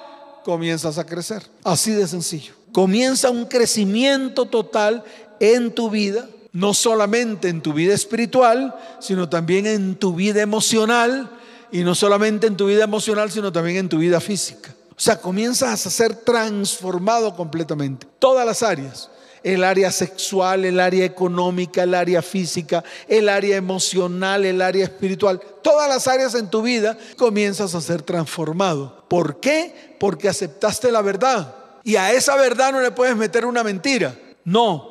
comienzas 0.45 0.99
a 0.99 1.07
crecer. 1.07 1.47
Así 1.63 1.93
de 1.93 2.09
sencillo. 2.09 2.55
Comienza 2.73 3.31
un 3.31 3.45
crecimiento 3.45 4.47
total 4.47 5.05
en 5.39 5.73
tu 5.73 5.89
vida, 5.89 6.29
no 6.53 6.75
solamente 6.75 7.49
en 7.49 7.61
tu 7.61 7.73
vida 7.73 7.95
espiritual, 7.95 8.75
sino 9.01 9.29
también 9.29 9.67
en 9.67 9.95
tu 9.97 10.15
vida 10.15 10.43
emocional, 10.43 11.31
y 11.73 11.85
no 11.85 11.95
solamente 11.95 12.47
en 12.47 12.57
tu 12.57 12.67
vida 12.67 12.85
emocional, 12.85 13.31
sino 13.31 13.53
también 13.53 13.77
en 13.77 13.89
tu 13.89 13.99
vida 13.99 14.21
física. 14.21 14.75
O 14.91 15.03
sea, 15.03 15.21
comienzas 15.21 15.87
a 15.87 15.91
ser 15.91 16.15
transformado 16.15 17.35
completamente. 17.35 18.07
Todas 18.19 18.45
las 18.45 18.63
áreas. 18.63 19.09
El 19.43 19.65
área 19.65 19.91
sexual, 19.91 20.67
el 20.67 20.79
área 20.79 21.07
económica, 21.07 21.85
el 21.85 21.95
área 21.95 22.21
física, 22.21 22.85
el 23.09 23.31
área 23.31 23.57
emocional, 23.57 24.45
el 24.45 24.61
área 24.61 24.85
espiritual. 24.85 25.41
Todas 25.63 25.89
las 25.89 26.07
áreas 26.07 26.35
en 26.35 26.51
tu 26.51 26.61
vida 26.61 26.99
comienzas 27.17 27.75
a 27.75 27.81
ser 27.81 28.03
transformado. 28.03 29.05
¿Por 29.09 29.41
qué? 29.41 29.97
Porque 29.99 30.29
aceptaste 30.29 30.93
la 30.93 31.01
verdad. 31.01 31.55
Y 31.83 31.97
a 31.97 32.13
esa 32.13 32.37
verdad 32.37 32.73
no 32.73 32.81
le 32.81 32.91
puedes 32.91 33.17
meter 33.17 33.47
una 33.47 33.65
mentira. 33.65 34.15
No, 34.45 34.90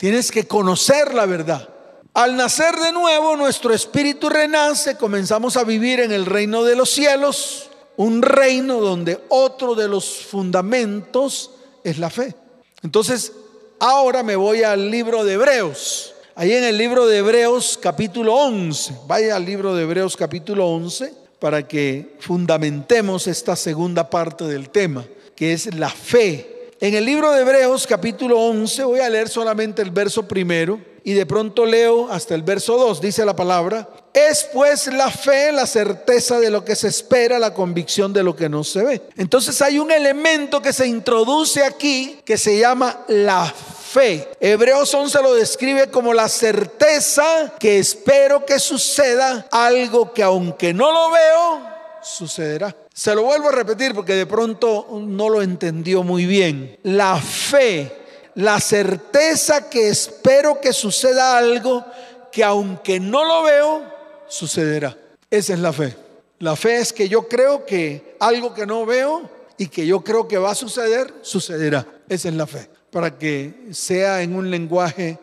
tienes 0.00 0.32
que 0.32 0.46
conocer 0.46 1.12
la 1.12 1.26
verdad. 1.26 1.68
Al 2.14 2.34
nacer 2.34 2.74
de 2.76 2.90
nuevo, 2.90 3.36
nuestro 3.36 3.74
espíritu 3.74 4.30
renace, 4.30 4.96
comenzamos 4.96 5.58
a 5.58 5.62
vivir 5.62 6.00
en 6.00 6.10
el 6.10 6.24
reino 6.24 6.64
de 6.64 6.74
los 6.74 6.88
cielos, 6.88 7.68
un 7.98 8.22
reino 8.22 8.80
donde 8.80 9.20
otro 9.28 9.74
de 9.74 9.88
los 9.88 10.24
fundamentos 10.24 11.50
es 11.84 11.98
la 11.98 12.08
fe. 12.08 12.34
Entonces, 12.82 13.32
ahora 13.78 14.22
me 14.22 14.36
voy 14.36 14.62
al 14.62 14.90
libro 14.90 15.22
de 15.22 15.34
Hebreos. 15.34 16.14
Ahí 16.34 16.54
en 16.54 16.64
el 16.64 16.78
libro 16.78 17.06
de 17.06 17.18
Hebreos 17.18 17.78
capítulo 17.80 18.34
11, 18.36 19.00
vaya 19.06 19.36
al 19.36 19.44
libro 19.44 19.74
de 19.74 19.82
Hebreos 19.82 20.16
capítulo 20.16 20.66
11 20.66 21.12
para 21.38 21.68
que 21.68 22.16
fundamentemos 22.20 23.26
esta 23.26 23.54
segunda 23.54 24.08
parte 24.08 24.44
del 24.44 24.70
tema, 24.70 25.04
que 25.36 25.52
es 25.52 25.74
la 25.74 25.90
fe. 25.90 26.59
En 26.82 26.94
el 26.94 27.04
libro 27.04 27.30
de 27.32 27.42
Hebreos 27.42 27.86
capítulo 27.86 28.40
11 28.40 28.84
voy 28.84 29.00
a 29.00 29.10
leer 29.10 29.28
solamente 29.28 29.82
el 29.82 29.90
verso 29.90 30.26
primero 30.26 30.80
y 31.04 31.12
de 31.12 31.26
pronto 31.26 31.66
leo 31.66 32.10
hasta 32.10 32.34
el 32.34 32.42
verso 32.42 32.78
2, 32.78 33.02
dice 33.02 33.22
la 33.26 33.36
palabra, 33.36 33.86
es 34.14 34.48
pues 34.50 34.86
la 34.86 35.10
fe, 35.10 35.52
la 35.52 35.66
certeza 35.66 36.40
de 36.40 36.48
lo 36.48 36.64
que 36.64 36.74
se 36.74 36.88
espera, 36.88 37.38
la 37.38 37.52
convicción 37.52 38.14
de 38.14 38.22
lo 38.22 38.34
que 38.34 38.48
no 38.48 38.64
se 38.64 38.82
ve. 38.82 39.02
Entonces 39.18 39.60
hay 39.60 39.78
un 39.78 39.92
elemento 39.92 40.62
que 40.62 40.72
se 40.72 40.86
introduce 40.86 41.62
aquí 41.62 42.18
que 42.24 42.38
se 42.38 42.58
llama 42.58 43.04
la 43.08 43.44
fe. 43.44 44.26
Hebreos 44.40 44.94
11 44.94 45.22
lo 45.22 45.34
describe 45.34 45.90
como 45.90 46.14
la 46.14 46.30
certeza 46.30 47.52
que 47.58 47.78
espero 47.78 48.46
que 48.46 48.58
suceda 48.58 49.46
algo 49.50 50.14
que 50.14 50.22
aunque 50.22 50.72
no 50.72 50.90
lo 50.90 51.10
veo, 51.10 51.79
sucederá. 52.02 52.74
Se 52.92 53.14
lo 53.14 53.22
vuelvo 53.24 53.48
a 53.48 53.52
repetir 53.52 53.94
porque 53.94 54.14
de 54.14 54.26
pronto 54.26 54.86
no 55.00 55.28
lo 55.28 55.42
entendió 55.42 56.02
muy 56.02 56.26
bien. 56.26 56.78
La 56.82 57.16
fe 57.16 58.00
la 58.34 58.60
certeza 58.60 59.68
que 59.68 59.88
espero 59.88 60.60
que 60.60 60.72
suceda 60.72 61.36
algo 61.36 61.84
que 62.30 62.44
aunque 62.44 63.00
no 63.00 63.24
lo 63.24 63.42
veo, 63.42 63.82
sucederá. 64.28 64.96
Esa 65.30 65.54
es 65.54 65.58
la 65.58 65.72
fe. 65.72 65.96
La 66.38 66.56
fe 66.56 66.78
es 66.78 66.92
que 66.92 67.08
yo 67.08 67.28
creo 67.28 67.66
que 67.66 68.16
algo 68.20 68.54
que 68.54 68.66
no 68.66 68.86
veo 68.86 69.28
y 69.58 69.66
que 69.66 69.86
yo 69.86 70.02
creo 70.02 70.26
que 70.26 70.38
va 70.38 70.52
a 70.52 70.54
suceder, 70.54 71.12
sucederá. 71.22 71.86
Esa 72.08 72.28
es 72.28 72.34
la 72.34 72.46
fe. 72.46 72.70
Para 72.90 73.18
que 73.18 73.68
sea 73.72 74.22
en 74.22 74.34
un 74.34 74.50
lenguaje 74.50 75.18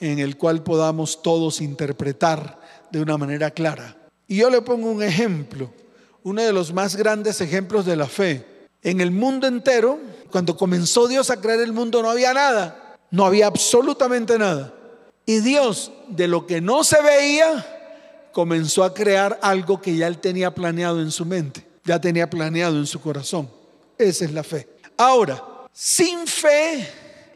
en 0.00 0.18
el 0.18 0.36
cual 0.36 0.62
podamos 0.62 1.22
todos 1.22 1.60
interpretar 1.60 2.58
de 2.90 3.00
una 3.00 3.16
manera 3.16 3.50
clara. 3.50 3.96
Y 4.26 4.38
yo 4.38 4.50
le 4.50 4.60
pongo 4.60 4.90
un 4.90 5.02
ejemplo, 5.02 5.70
uno 6.26 6.42
de 6.42 6.52
los 6.52 6.72
más 6.72 6.96
grandes 6.96 7.40
ejemplos 7.40 7.86
de 7.86 7.94
la 7.94 8.08
fe. 8.08 8.44
En 8.82 9.00
el 9.00 9.12
mundo 9.12 9.46
entero 9.46 10.00
cuando 10.28 10.56
comenzó 10.56 11.06
Dios 11.06 11.30
a 11.30 11.40
crear 11.40 11.60
el 11.60 11.72
mundo 11.72 12.02
no 12.02 12.10
había 12.10 12.34
nada, 12.34 12.98
no 13.12 13.24
había 13.24 13.46
absolutamente 13.46 14.36
nada. 14.36 14.74
Y 15.24 15.38
Dios, 15.38 15.92
de 16.08 16.26
lo 16.26 16.44
que 16.44 16.60
no 16.60 16.82
se 16.82 17.00
veía, 17.00 18.28
comenzó 18.32 18.82
a 18.82 18.92
crear 18.92 19.38
algo 19.40 19.80
que 19.80 19.96
ya 19.96 20.08
él 20.08 20.18
tenía 20.18 20.52
planeado 20.52 21.00
en 21.00 21.12
su 21.12 21.24
mente, 21.24 21.64
ya 21.84 22.00
tenía 22.00 22.28
planeado 22.28 22.76
en 22.76 22.88
su 22.88 23.00
corazón. 23.00 23.48
Esa 23.96 24.24
es 24.24 24.32
la 24.32 24.42
fe. 24.42 24.68
Ahora, 24.96 25.40
sin 25.72 26.26
fe 26.26 26.88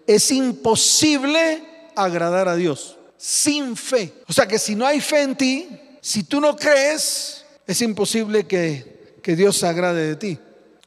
es 0.04 0.32
imposible 0.32 1.62
agradar 1.94 2.48
a 2.48 2.56
Dios. 2.56 2.98
Sin 3.16 3.76
fe. 3.76 4.12
O 4.26 4.32
sea 4.32 4.48
que 4.48 4.58
si 4.58 4.74
no 4.74 4.84
hay 4.84 5.00
fe 5.00 5.22
en 5.22 5.36
ti, 5.36 5.68
si 6.00 6.24
tú 6.24 6.40
no 6.40 6.56
crees, 6.56 7.39
es 7.70 7.82
imposible 7.82 8.48
que, 8.48 9.14
que 9.22 9.36
Dios 9.36 9.56
se 9.56 9.68
agrade 9.68 10.04
de 10.04 10.16
ti. 10.16 10.38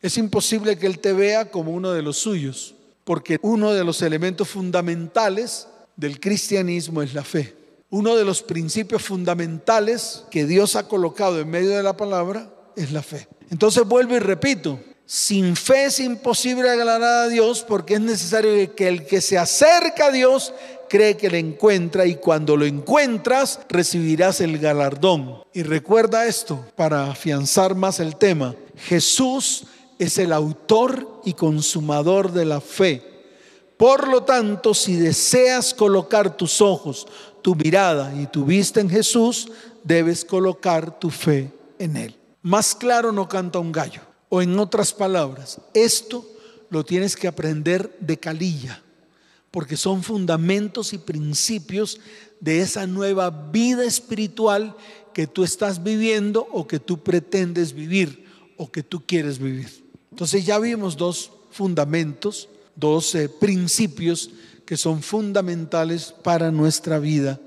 Es 0.02 0.18
imposible 0.18 0.78
que 0.78 0.86
Él 0.86 1.00
te 1.00 1.14
vea 1.14 1.50
como 1.50 1.72
uno 1.72 1.94
de 1.94 2.02
los 2.02 2.18
suyos, 2.18 2.76
porque 3.06 3.40
uno 3.42 3.72
de 3.72 3.86
los 3.86 4.02
elementos 4.02 4.50
fundamentales 4.50 5.70
del 5.96 6.20
cristianismo 6.20 7.02
es 7.02 7.14
la 7.14 7.24
fe. 7.24 7.56
Uno 7.90 8.18
de 8.18 8.26
los 8.26 8.42
principios 8.42 9.02
fundamentales 9.02 10.26
que 10.30 10.46
Dios 10.46 10.76
ha 10.76 10.90
colocado 10.90 11.40
en 11.40 11.50
medio 11.50 11.70
de 11.70 11.84
la 11.84 11.96
palabra 11.96 12.54
es 12.76 12.92
la 12.92 13.02
fe. 13.02 13.30
Entonces 13.50 13.86
vuelvo 13.86 14.18
y 14.18 14.20
repito, 14.20 14.78
sin 15.06 15.56
fe 15.56 15.86
es 15.86 16.02
imposible 16.02 16.70
agradar 16.70 17.02
a 17.02 17.30
Dios 17.30 17.64
porque 17.66 17.94
es 17.94 18.02
necesario 18.02 18.76
que 18.76 18.90
el 18.90 19.06
que 19.06 19.22
se 19.22 19.38
acerca 19.38 20.08
a 20.08 20.12
Dios 20.12 20.54
cree 20.94 21.18
que 21.18 21.32
le 21.32 21.40
encuentra 21.40 22.06
y 22.06 22.18
cuando 22.18 22.56
lo 22.56 22.66
encuentras 22.66 23.62
recibirás 23.68 24.42
el 24.42 24.60
galardón. 24.60 25.40
Y 25.52 25.64
recuerda 25.64 26.28
esto 26.28 26.64
para 26.76 27.10
afianzar 27.10 27.74
más 27.74 28.00
el 28.00 28.16
tema. 28.16 28.54
Jesús 28.78 29.64
es 29.98 30.20
el 30.20 30.32
autor 30.32 31.20
y 31.26 31.34
consumador 31.34 32.32
de 32.32 32.46
la 32.46 32.62
fe. 32.62 33.02
Por 33.76 34.08
lo 34.08 34.22
tanto, 34.22 34.76
si 34.76 34.96
deseas 34.96 35.74
colocar 35.74 36.38
tus 36.38 36.62
ojos, 36.62 37.08
tu 37.42 37.56
mirada 37.56 38.14
y 38.14 38.28
tu 38.28 38.46
vista 38.46 38.80
en 38.80 38.88
Jesús, 38.88 39.52
debes 39.84 40.24
colocar 40.24 41.00
tu 41.00 41.10
fe 41.10 41.52
en 41.80 41.98
Él. 41.98 42.16
Más 42.44 42.76
claro 42.76 43.12
no 43.12 43.28
canta 43.28 43.58
un 43.58 43.72
gallo. 43.72 44.02
O 44.30 44.44
en 44.44 44.60
otras 44.60 44.94
palabras, 44.94 45.60
esto 45.74 46.24
lo 46.70 46.86
tienes 46.86 47.16
que 47.16 47.28
aprender 47.28 47.98
de 48.00 48.20
calilla, 48.20 48.84
porque 49.54 49.78
son 49.78 50.02
fundamentos 50.02 50.94
y 50.94 50.98
principios 50.98 52.00
de 52.40 52.62
esa 52.62 52.88
nueva 52.88 53.30
vida 53.30 53.86
espiritual 53.86 54.76
que 55.14 55.28
tú 55.28 55.44
estás 55.44 55.84
viviendo 55.84 56.48
o 56.52 56.68
que 56.68 56.80
tú 56.80 57.04
pretendes 57.04 57.72
vivir 57.72 58.26
o 58.58 58.72
que 58.72 58.82
tú 58.82 59.04
quieres 59.06 59.38
vivir. 59.38 59.70
Entonces 60.10 60.44
ya 60.44 60.58
vimos 60.58 60.98
dos 60.98 61.30
fundamentos, 61.52 62.50
dos 62.76 63.14
eh, 63.14 63.30
principios 63.30 64.32
que 64.66 64.76
son 64.76 65.04
fundamentales 65.04 66.16
para 66.24 66.50
nuestra 66.50 66.98
vida 66.98 67.40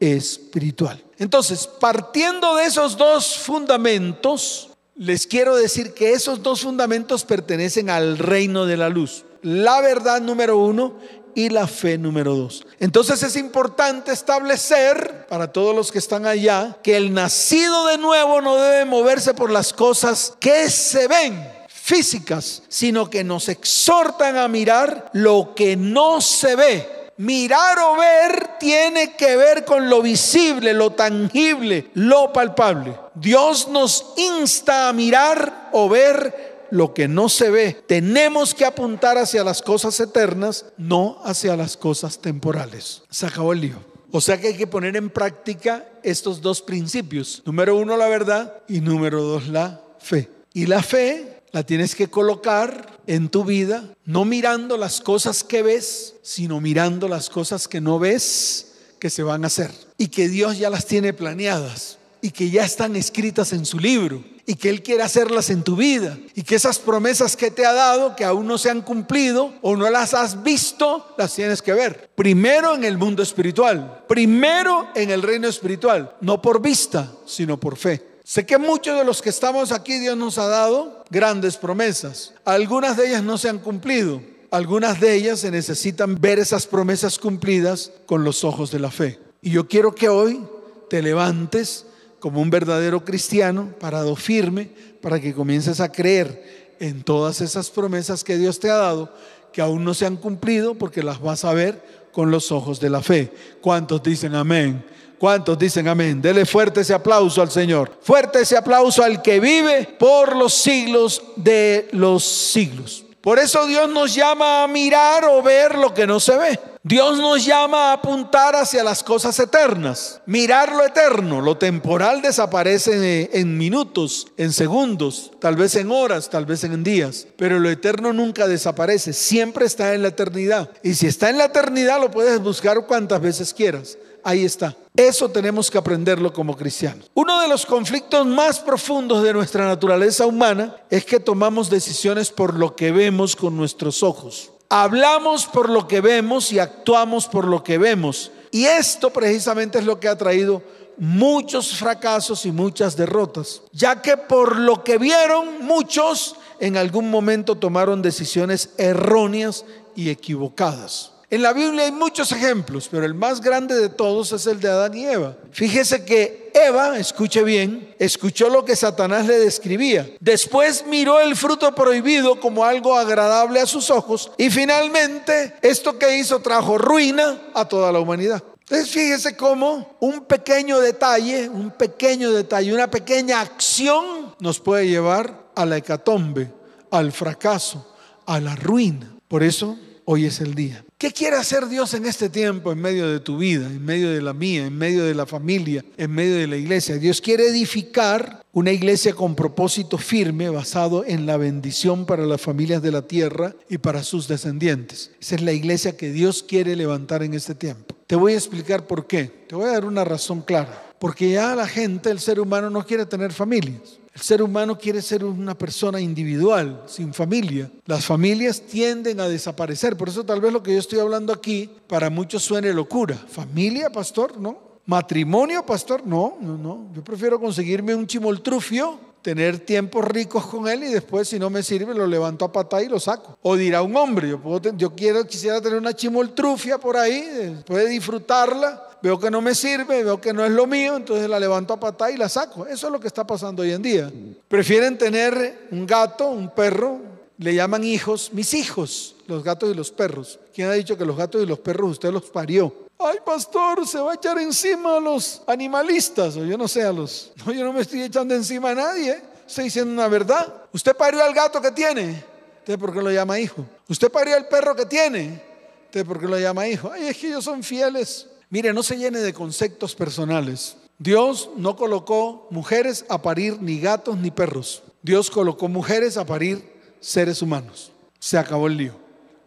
espiritual. 0.00 1.02
Entonces, 1.16 1.66
partiendo 1.80 2.56
de 2.56 2.66
esos 2.66 2.98
dos 2.98 3.38
fundamentos, 3.38 4.68
les 4.96 5.26
quiero 5.26 5.56
decir 5.56 5.94
que 5.94 6.12
esos 6.12 6.42
dos 6.42 6.60
fundamentos 6.60 7.24
pertenecen 7.24 7.88
al 7.88 8.18
reino 8.18 8.66
de 8.66 8.76
la 8.76 8.90
luz. 8.90 9.24
La 9.40 9.80
verdad 9.80 10.20
número 10.20 10.58
uno 10.58 10.98
y 11.34 11.48
la 11.48 11.66
fe 11.66 11.98
número 11.98 12.34
dos. 12.34 12.66
Entonces 12.80 13.22
es 13.22 13.36
importante 13.36 14.12
establecer 14.12 15.26
para 15.28 15.52
todos 15.52 15.74
los 15.74 15.90
que 15.92 15.98
están 15.98 16.26
allá 16.26 16.76
que 16.82 16.96
el 16.96 17.12
nacido 17.12 17.86
de 17.86 17.98
nuevo 17.98 18.40
no 18.40 18.56
debe 18.56 18.84
moverse 18.84 19.34
por 19.34 19.50
las 19.50 19.72
cosas 19.72 20.34
que 20.40 20.70
se 20.70 21.08
ven 21.08 21.48
físicas, 21.68 22.62
sino 22.68 23.10
que 23.10 23.24
nos 23.24 23.48
exhortan 23.48 24.36
a 24.36 24.48
mirar 24.48 25.10
lo 25.12 25.54
que 25.54 25.76
no 25.76 26.20
se 26.20 26.56
ve 26.56 26.94
mirar 27.16 27.78
o 27.78 27.96
ver 27.96 28.58
tiene 28.58 29.14
que 29.14 29.36
ver 29.36 29.64
con 29.64 29.88
lo 29.88 30.02
visible, 30.02 30.74
lo 30.74 30.90
tangible, 30.90 31.90
lo 31.94 32.32
palpable. 32.32 32.98
Dios 33.14 33.68
nos 33.68 34.14
insta 34.16 34.88
a 34.88 34.92
mirar 34.92 35.68
o 35.72 35.88
ver 35.88 36.53
lo 36.70 36.94
que 36.94 37.08
no 37.08 37.28
se 37.28 37.50
ve. 37.50 37.82
Tenemos 37.86 38.54
que 38.54 38.64
apuntar 38.64 39.18
hacia 39.18 39.44
las 39.44 39.62
cosas 39.62 39.98
eternas, 40.00 40.66
no 40.76 41.20
hacia 41.24 41.56
las 41.56 41.76
cosas 41.76 42.18
temporales. 42.18 43.02
Se 43.10 43.26
acabó 43.26 43.52
el 43.52 43.60
lío. 43.60 43.94
O 44.10 44.20
sea 44.20 44.40
que 44.40 44.48
hay 44.48 44.56
que 44.56 44.66
poner 44.66 44.96
en 44.96 45.10
práctica 45.10 45.88
estos 46.02 46.40
dos 46.40 46.62
principios. 46.62 47.42
Número 47.44 47.76
uno, 47.76 47.96
la 47.96 48.08
verdad 48.08 48.62
y 48.68 48.80
número 48.80 49.22
dos, 49.22 49.48
la 49.48 49.80
fe. 49.98 50.30
Y 50.52 50.66
la 50.66 50.82
fe 50.82 51.42
la 51.50 51.64
tienes 51.64 51.94
que 51.94 52.08
colocar 52.08 53.00
en 53.06 53.28
tu 53.28 53.44
vida, 53.44 53.84
no 54.04 54.24
mirando 54.24 54.76
las 54.76 55.00
cosas 55.00 55.42
que 55.44 55.62
ves, 55.62 56.14
sino 56.22 56.60
mirando 56.60 57.08
las 57.08 57.28
cosas 57.30 57.68
que 57.68 57.80
no 57.80 57.98
ves 57.98 58.72
que 58.98 59.10
se 59.10 59.22
van 59.22 59.44
a 59.44 59.48
hacer 59.48 59.70
y 59.98 60.08
que 60.08 60.28
Dios 60.28 60.58
ya 60.58 60.70
las 60.70 60.86
tiene 60.86 61.12
planeadas 61.12 61.98
y 62.22 62.30
que 62.30 62.50
ya 62.50 62.64
están 62.64 62.96
escritas 62.96 63.52
en 63.52 63.66
su 63.66 63.78
libro 63.78 64.24
y 64.46 64.56
que 64.56 64.68
Él 64.68 64.82
quiere 64.82 65.02
hacerlas 65.02 65.50
en 65.50 65.62
tu 65.62 65.76
vida 65.76 66.18
y 66.34 66.42
que 66.42 66.54
esas 66.54 66.78
promesas 66.78 67.36
que 67.36 67.50
te 67.50 67.64
ha 67.64 67.72
dado, 67.72 68.14
que 68.14 68.24
aún 68.24 68.46
no 68.46 68.58
se 68.58 68.70
han 68.70 68.82
cumplido 68.82 69.54
o 69.62 69.76
no 69.76 69.88
las 69.90 70.14
has 70.14 70.42
visto, 70.42 71.14
las 71.16 71.34
tienes 71.34 71.62
que 71.62 71.72
ver. 71.72 72.10
Primero 72.14 72.74
en 72.74 72.84
el 72.84 72.98
mundo 72.98 73.22
espiritual, 73.22 74.04
primero 74.06 74.88
en 74.94 75.10
el 75.10 75.22
reino 75.22 75.48
espiritual, 75.48 76.14
no 76.20 76.42
por 76.42 76.60
vista, 76.60 77.10
sino 77.26 77.58
por 77.58 77.76
fe. 77.76 78.14
Sé 78.24 78.46
que 78.46 78.56
muchos 78.56 78.98
de 78.98 79.04
los 79.04 79.20
que 79.20 79.28
estamos 79.28 79.70
aquí 79.70 79.98
Dios 79.98 80.16
nos 80.16 80.38
ha 80.38 80.46
dado 80.46 81.04
grandes 81.10 81.56
promesas. 81.56 82.32
Algunas 82.44 82.96
de 82.96 83.08
ellas 83.08 83.22
no 83.22 83.36
se 83.36 83.50
han 83.50 83.58
cumplido. 83.58 84.22
Algunas 84.50 85.00
de 85.00 85.14
ellas 85.14 85.40
se 85.40 85.50
necesitan 85.50 86.20
ver 86.20 86.38
esas 86.38 86.66
promesas 86.66 87.18
cumplidas 87.18 87.90
con 88.06 88.24
los 88.24 88.44
ojos 88.44 88.70
de 88.70 88.78
la 88.78 88.90
fe. 88.90 89.18
Y 89.42 89.50
yo 89.50 89.68
quiero 89.68 89.94
que 89.94 90.08
hoy 90.08 90.40
te 90.88 91.02
levantes 91.02 91.86
como 92.24 92.40
un 92.40 92.48
verdadero 92.48 93.04
cristiano, 93.04 93.74
parado 93.78 94.16
firme, 94.16 94.70
para 95.02 95.20
que 95.20 95.34
comiences 95.34 95.78
a 95.78 95.92
creer 95.92 96.72
en 96.80 97.02
todas 97.02 97.42
esas 97.42 97.68
promesas 97.68 98.24
que 98.24 98.38
Dios 98.38 98.58
te 98.58 98.70
ha 98.70 98.76
dado, 98.76 99.12
que 99.52 99.60
aún 99.60 99.84
no 99.84 99.92
se 99.92 100.06
han 100.06 100.16
cumplido, 100.16 100.74
porque 100.74 101.02
las 101.02 101.20
vas 101.20 101.44
a 101.44 101.52
ver 101.52 101.84
con 102.12 102.30
los 102.30 102.50
ojos 102.50 102.80
de 102.80 102.88
la 102.88 103.02
fe. 103.02 103.30
¿Cuántos 103.60 104.02
dicen 104.02 104.34
amén? 104.34 104.82
¿Cuántos 105.18 105.58
dicen 105.58 105.86
amén? 105.86 106.22
Dele 106.22 106.46
fuerte 106.46 106.80
ese 106.80 106.94
aplauso 106.94 107.42
al 107.42 107.50
Señor. 107.50 107.92
Fuerte 108.00 108.40
ese 108.40 108.56
aplauso 108.56 109.04
al 109.04 109.20
que 109.20 109.38
vive 109.38 109.86
por 109.98 110.34
los 110.34 110.54
siglos 110.54 111.22
de 111.36 111.90
los 111.92 112.24
siglos. 112.24 113.04
Por 113.20 113.38
eso 113.38 113.66
Dios 113.66 113.90
nos 113.90 114.14
llama 114.14 114.62
a 114.62 114.66
mirar 114.66 115.26
o 115.26 115.42
ver 115.42 115.76
lo 115.76 115.92
que 115.92 116.06
no 116.06 116.18
se 116.18 116.38
ve. 116.38 116.73
Dios 116.86 117.16
nos 117.18 117.46
llama 117.46 117.88
a 117.88 117.92
apuntar 117.94 118.54
hacia 118.54 118.84
las 118.84 119.02
cosas 119.02 119.38
eternas, 119.40 120.20
mirar 120.26 120.70
lo 120.70 120.84
eterno. 120.84 121.40
Lo 121.40 121.56
temporal 121.56 122.20
desaparece 122.20 123.30
en 123.32 123.56
minutos, 123.56 124.26
en 124.36 124.52
segundos, 124.52 125.30
tal 125.40 125.56
vez 125.56 125.76
en 125.76 125.90
horas, 125.90 126.28
tal 126.28 126.44
vez 126.44 126.62
en 126.62 126.84
días, 126.84 127.26
pero 127.38 127.58
lo 127.58 127.70
eterno 127.70 128.12
nunca 128.12 128.46
desaparece, 128.46 129.14
siempre 129.14 129.64
está 129.64 129.94
en 129.94 130.02
la 130.02 130.08
eternidad. 130.08 130.70
Y 130.82 130.92
si 130.92 131.06
está 131.06 131.30
en 131.30 131.38
la 131.38 131.46
eternidad 131.46 131.98
lo 131.98 132.10
puedes 132.10 132.38
buscar 132.42 132.84
cuantas 132.84 133.18
veces 133.22 133.54
quieras 133.54 133.96
ahí 134.22 134.44
está. 134.44 134.74
Eso 134.96 135.28
tenemos 135.28 135.70
que 135.70 135.78
aprenderlo 135.78 136.32
como 136.32 136.56
cristianos. 136.56 137.10
Uno 137.14 137.40
de 137.40 137.48
los 137.48 137.66
conflictos 137.66 138.26
más 138.26 138.58
profundos 138.58 139.22
de 139.22 139.32
nuestra 139.32 139.66
naturaleza 139.66 140.26
humana 140.26 140.76
es 140.90 141.04
que 141.04 141.20
tomamos 141.20 141.70
decisiones 141.70 142.30
por 142.30 142.54
lo 142.54 142.74
que 142.74 142.90
vemos 142.90 143.36
con 143.36 143.56
nuestros 143.56 144.02
ojos. 144.02 144.53
Hablamos 144.68 145.46
por 145.46 145.68
lo 145.68 145.86
que 145.86 146.00
vemos 146.00 146.52
y 146.52 146.58
actuamos 146.58 147.26
por 147.26 147.46
lo 147.46 147.62
que 147.62 147.78
vemos. 147.78 148.32
Y 148.50 148.64
esto 148.66 149.10
precisamente 149.10 149.78
es 149.78 149.84
lo 149.84 149.98
que 149.98 150.08
ha 150.08 150.16
traído 150.16 150.62
muchos 150.96 151.76
fracasos 151.76 152.46
y 152.46 152.52
muchas 152.52 152.96
derrotas, 152.96 153.62
ya 153.72 154.00
que 154.00 154.16
por 154.16 154.58
lo 154.58 154.84
que 154.84 154.98
vieron 154.98 155.64
muchos 155.64 156.36
en 156.60 156.76
algún 156.76 157.10
momento 157.10 157.56
tomaron 157.56 158.00
decisiones 158.00 158.70
erróneas 158.78 159.64
y 159.96 160.10
equivocadas. 160.10 161.13
En 161.30 161.42
la 161.42 161.52
Biblia 161.52 161.84
hay 161.84 161.92
muchos 161.92 162.32
ejemplos, 162.32 162.88
pero 162.90 163.04
el 163.04 163.14
más 163.14 163.40
grande 163.40 163.74
de 163.74 163.88
todos 163.88 164.32
es 164.32 164.46
el 164.46 164.60
de 164.60 164.68
Adán 164.68 164.94
y 164.94 165.06
Eva. 165.06 165.36
Fíjese 165.50 166.04
que 166.04 166.50
Eva, 166.54 166.98
escuche 166.98 167.42
bien, 167.42 167.94
escuchó 167.98 168.48
lo 168.48 168.64
que 168.64 168.76
Satanás 168.76 169.26
le 169.26 169.38
describía. 169.38 170.08
Después 170.20 170.84
miró 170.86 171.20
el 171.20 171.34
fruto 171.34 171.74
prohibido 171.74 172.38
como 172.38 172.64
algo 172.64 172.96
agradable 172.96 173.60
a 173.60 173.66
sus 173.66 173.90
ojos 173.90 174.30
y 174.36 174.50
finalmente 174.50 175.54
esto 175.62 175.98
que 175.98 176.18
hizo 176.18 176.40
trajo 176.40 176.78
ruina 176.78 177.40
a 177.54 177.66
toda 177.66 177.90
la 177.90 178.00
humanidad. 178.00 178.42
Entonces 178.60 178.90
fíjese 178.90 179.36
cómo 179.36 179.96
un 180.00 180.24
pequeño 180.24 180.80
detalle, 180.80 181.48
un 181.48 181.70
pequeño 181.70 182.32
detalle, 182.32 182.72
una 182.72 182.90
pequeña 182.90 183.40
acción 183.40 184.34
nos 184.40 184.60
puede 184.60 184.88
llevar 184.88 185.50
a 185.54 185.66
la 185.66 185.76
hecatombe, 185.76 186.50
al 186.90 187.12
fracaso, 187.12 187.94
a 188.26 188.40
la 188.40 188.54
ruina. 188.56 189.12
Por 189.28 189.42
eso 189.42 189.76
hoy 190.04 190.26
es 190.26 190.40
el 190.40 190.54
día. 190.54 190.83
¿Qué 190.96 191.10
quiere 191.10 191.36
hacer 191.36 191.66
Dios 191.66 191.92
en 191.94 192.06
este 192.06 192.28
tiempo, 192.28 192.70
en 192.70 192.80
medio 192.80 193.08
de 193.08 193.18
tu 193.18 193.36
vida, 193.36 193.66
en 193.66 193.84
medio 193.84 194.10
de 194.10 194.22
la 194.22 194.32
mía, 194.32 194.66
en 194.66 194.78
medio 194.78 195.04
de 195.04 195.14
la 195.14 195.26
familia, 195.26 195.84
en 195.96 196.10
medio 196.12 196.36
de 196.36 196.46
la 196.46 196.56
iglesia? 196.56 196.96
Dios 196.96 197.20
quiere 197.20 197.48
edificar 197.48 198.44
una 198.52 198.70
iglesia 198.70 199.12
con 199.12 199.34
propósito 199.34 199.98
firme 199.98 200.48
basado 200.48 201.04
en 201.04 201.26
la 201.26 201.36
bendición 201.36 202.06
para 202.06 202.24
las 202.24 202.40
familias 202.40 202.80
de 202.80 202.92
la 202.92 203.02
tierra 203.02 203.54
y 203.68 203.78
para 203.78 204.04
sus 204.04 204.28
descendientes. 204.28 205.10
Esa 205.20 205.34
es 205.34 205.42
la 205.42 205.52
iglesia 205.52 205.96
que 205.96 206.12
Dios 206.12 206.44
quiere 206.44 206.76
levantar 206.76 207.24
en 207.24 207.34
este 207.34 207.56
tiempo. 207.56 207.96
Te 208.06 208.14
voy 208.14 208.34
a 208.34 208.36
explicar 208.36 208.86
por 208.86 209.08
qué. 209.08 209.24
Te 209.48 209.56
voy 209.56 209.66
a 209.66 209.72
dar 209.72 209.84
una 209.84 210.04
razón 210.04 210.42
clara. 210.42 210.94
Porque 211.00 211.32
ya 211.32 211.56
la 211.56 211.66
gente, 211.66 212.10
el 212.10 212.20
ser 212.20 212.38
humano, 212.38 212.70
no 212.70 212.86
quiere 212.86 213.04
tener 213.04 213.32
familias. 213.32 213.98
El 214.14 214.20
ser 214.20 214.42
humano 214.42 214.78
quiere 214.78 215.02
ser 215.02 215.24
una 215.24 215.58
persona 215.58 216.00
individual, 216.00 216.84
sin 216.86 217.12
familia. 217.12 217.68
Las 217.84 218.06
familias 218.06 218.60
tienden 218.60 219.18
a 219.18 219.28
desaparecer. 219.28 219.96
Por 219.96 220.08
eso 220.08 220.24
tal 220.24 220.40
vez 220.40 220.52
lo 220.52 220.62
que 220.62 220.72
yo 220.72 220.78
estoy 220.78 221.00
hablando 221.00 221.32
aquí 221.32 221.68
para 221.88 222.10
muchos 222.10 222.44
suene 222.44 222.72
locura. 222.72 223.16
¿Familia, 223.16 223.90
pastor? 223.90 224.38
No. 224.38 224.56
¿Matrimonio, 224.86 225.66
pastor? 225.66 226.06
No, 226.06 226.36
no, 226.40 226.56
no. 226.56 226.86
Yo 226.94 227.02
prefiero 227.02 227.40
conseguirme 227.40 227.92
un 227.92 228.06
chimoltrufio, 228.06 229.00
tener 229.20 229.58
tiempos 229.58 230.04
ricos 230.04 230.46
con 230.46 230.68
él 230.68 230.84
y 230.84 230.92
después 230.92 231.26
si 231.26 231.40
no 231.40 231.50
me 231.50 231.64
sirve 231.64 231.92
lo 231.92 232.06
levanto 232.06 232.44
a 232.44 232.52
patá 232.52 232.82
y 232.84 232.88
lo 232.88 233.00
saco. 233.00 233.36
O 233.42 233.56
dirá 233.56 233.82
un 233.82 233.96
hombre, 233.96 234.28
yo, 234.28 234.40
puedo, 234.40 234.76
yo 234.76 234.94
quiero, 234.94 235.26
quisiera 235.26 235.60
tener 235.60 235.78
una 235.78 235.92
chimoltrufia 235.92 236.78
por 236.78 236.96
ahí, 236.96 237.62
puede 237.66 237.88
disfrutarla 237.88 238.93
veo 239.04 239.20
que 239.20 239.30
no 239.30 239.42
me 239.42 239.54
sirve, 239.54 240.02
veo 240.02 240.18
que 240.18 240.32
no 240.32 240.42
es 240.46 240.50
lo 240.50 240.66
mío, 240.66 240.96
entonces 240.96 241.28
la 241.28 241.38
levanto 241.38 241.74
a 241.74 241.78
patá 241.78 242.10
y 242.10 242.16
la 242.16 242.26
saco. 242.26 242.66
Eso 242.66 242.86
es 242.86 242.92
lo 242.92 242.98
que 242.98 243.06
está 243.06 243.26
pasando 243.26 243.60
hoy 243.60 243.72
en 243.72 243.82
día. 243.82 244.10
Prefieren 244.48 244.96
tener 244.96 245.66
un 245.70 245.86
gato, 245.86 246.28
un 246.28 246.48
perro, 246.48 247.00
le 247.36 247.54
llaman 247.54 247.84
hijos, 247.84 248.30
mis 248.32 248.54
hijos, 248.54 249.14
los 249.26 249.44
gatos 249.44 249.70
y 249.70 249.74
los 249.74 249.90
perros. 249.90 250.40
¿Quién 250.54 250.70
ha 250.70 250.72
dicho 250.72 250.96
que 250.96 251.04
los 251.04 251.18
gatos 251.18 251.42
y 251.42 251.44
los 251.44 251.58
perros 251.58 251.90
usted 251.90 252.10
los 252.10 252.22
parió? 252.30 252.74
Ay, 252.98 253.18
pastor, 253.22 253.86
se 253.86 253.98
va 253.98 254.12
a 254.12 254.14
echar 254.14 254.38
encima 254.38 254.96
a 254.96 255.00
los 255.00 255.42
animalistas, 255.46 256.38
o 256.38 256.44
yo 256.46 256.56
no 256.56 256.66
sé, 256.66 256.82
a 256.82 256.92
los... 256.92 257.30
No, 257.44 257.52
yo 257.52 257.62
no 257.62 257.74
me 257.74 257.82
estoy 257.82 258.00
echando 258.00 258.34
encima 258.34 258.70
a 258.70 258.74
nadie. 258.74 259.20
Estoy 259.46 259.64
diciendo 259.64 259.92
una 259.92 260.08
verdad. 260.08 260.50
Usted 260.72 260.96
parió 260.96 261.22
al 261.22 261.34
gato 261.34 261.60
que 261.60 261.72
tiene. 261.72 262.24
¿Usted 262.60 262.78
por 262.78 262.90
qué 262.90 263.02
lo 263.02 263.10
llama 263.10 263.38
hijo? 263.38 263.66
Usted 263.86 264.10
parió 264.10 264.34
al 264.34 264.48
perro 264.48 264.74
que 264.74 264.86
tiene. 264.86 265.42
¿Usted 265.88 266.06
por 266.06 266.18
qué 266.18 266.26
lo 266.26 266.38
llama 266.38 266.66
hijo? 266.66 266.90
Ay, 266.90 267.08
es 267.08 267.18
que 267.18 267.26
ellos 267.26 267.44
son 267.44 267.62
fieles. 267.62 268.28
Mire, 268.54 268.72
no 268.72 268.84
se 268.84 268.96
llene 268.96 269.18
de 269.18 269.34
conceptos 269.34 269.96
personales. 269.96 270.76
Dios 270.96 271.50
no 271.56 271.74
colocó 271.74 272.46
mujeres 272.52 273.04
a 273.08 273.20
parir 273.20 273.60
ni 273.60 273.80
gatos 273.80 274.16
ni 274.16 274.30
perros. 274.30 274.84
Dios 275.02 275.28
colocó 275.28 275.66
mujeres 275.66 276.16
a 276.16 276.24
parir 276.24 276.64
seres 277.00 277.42
humanos. 277.42 277.90
Se 278.20 278.38
acabó 278.38 278.68
el 278.68 278.76
lío. 278.76 278.94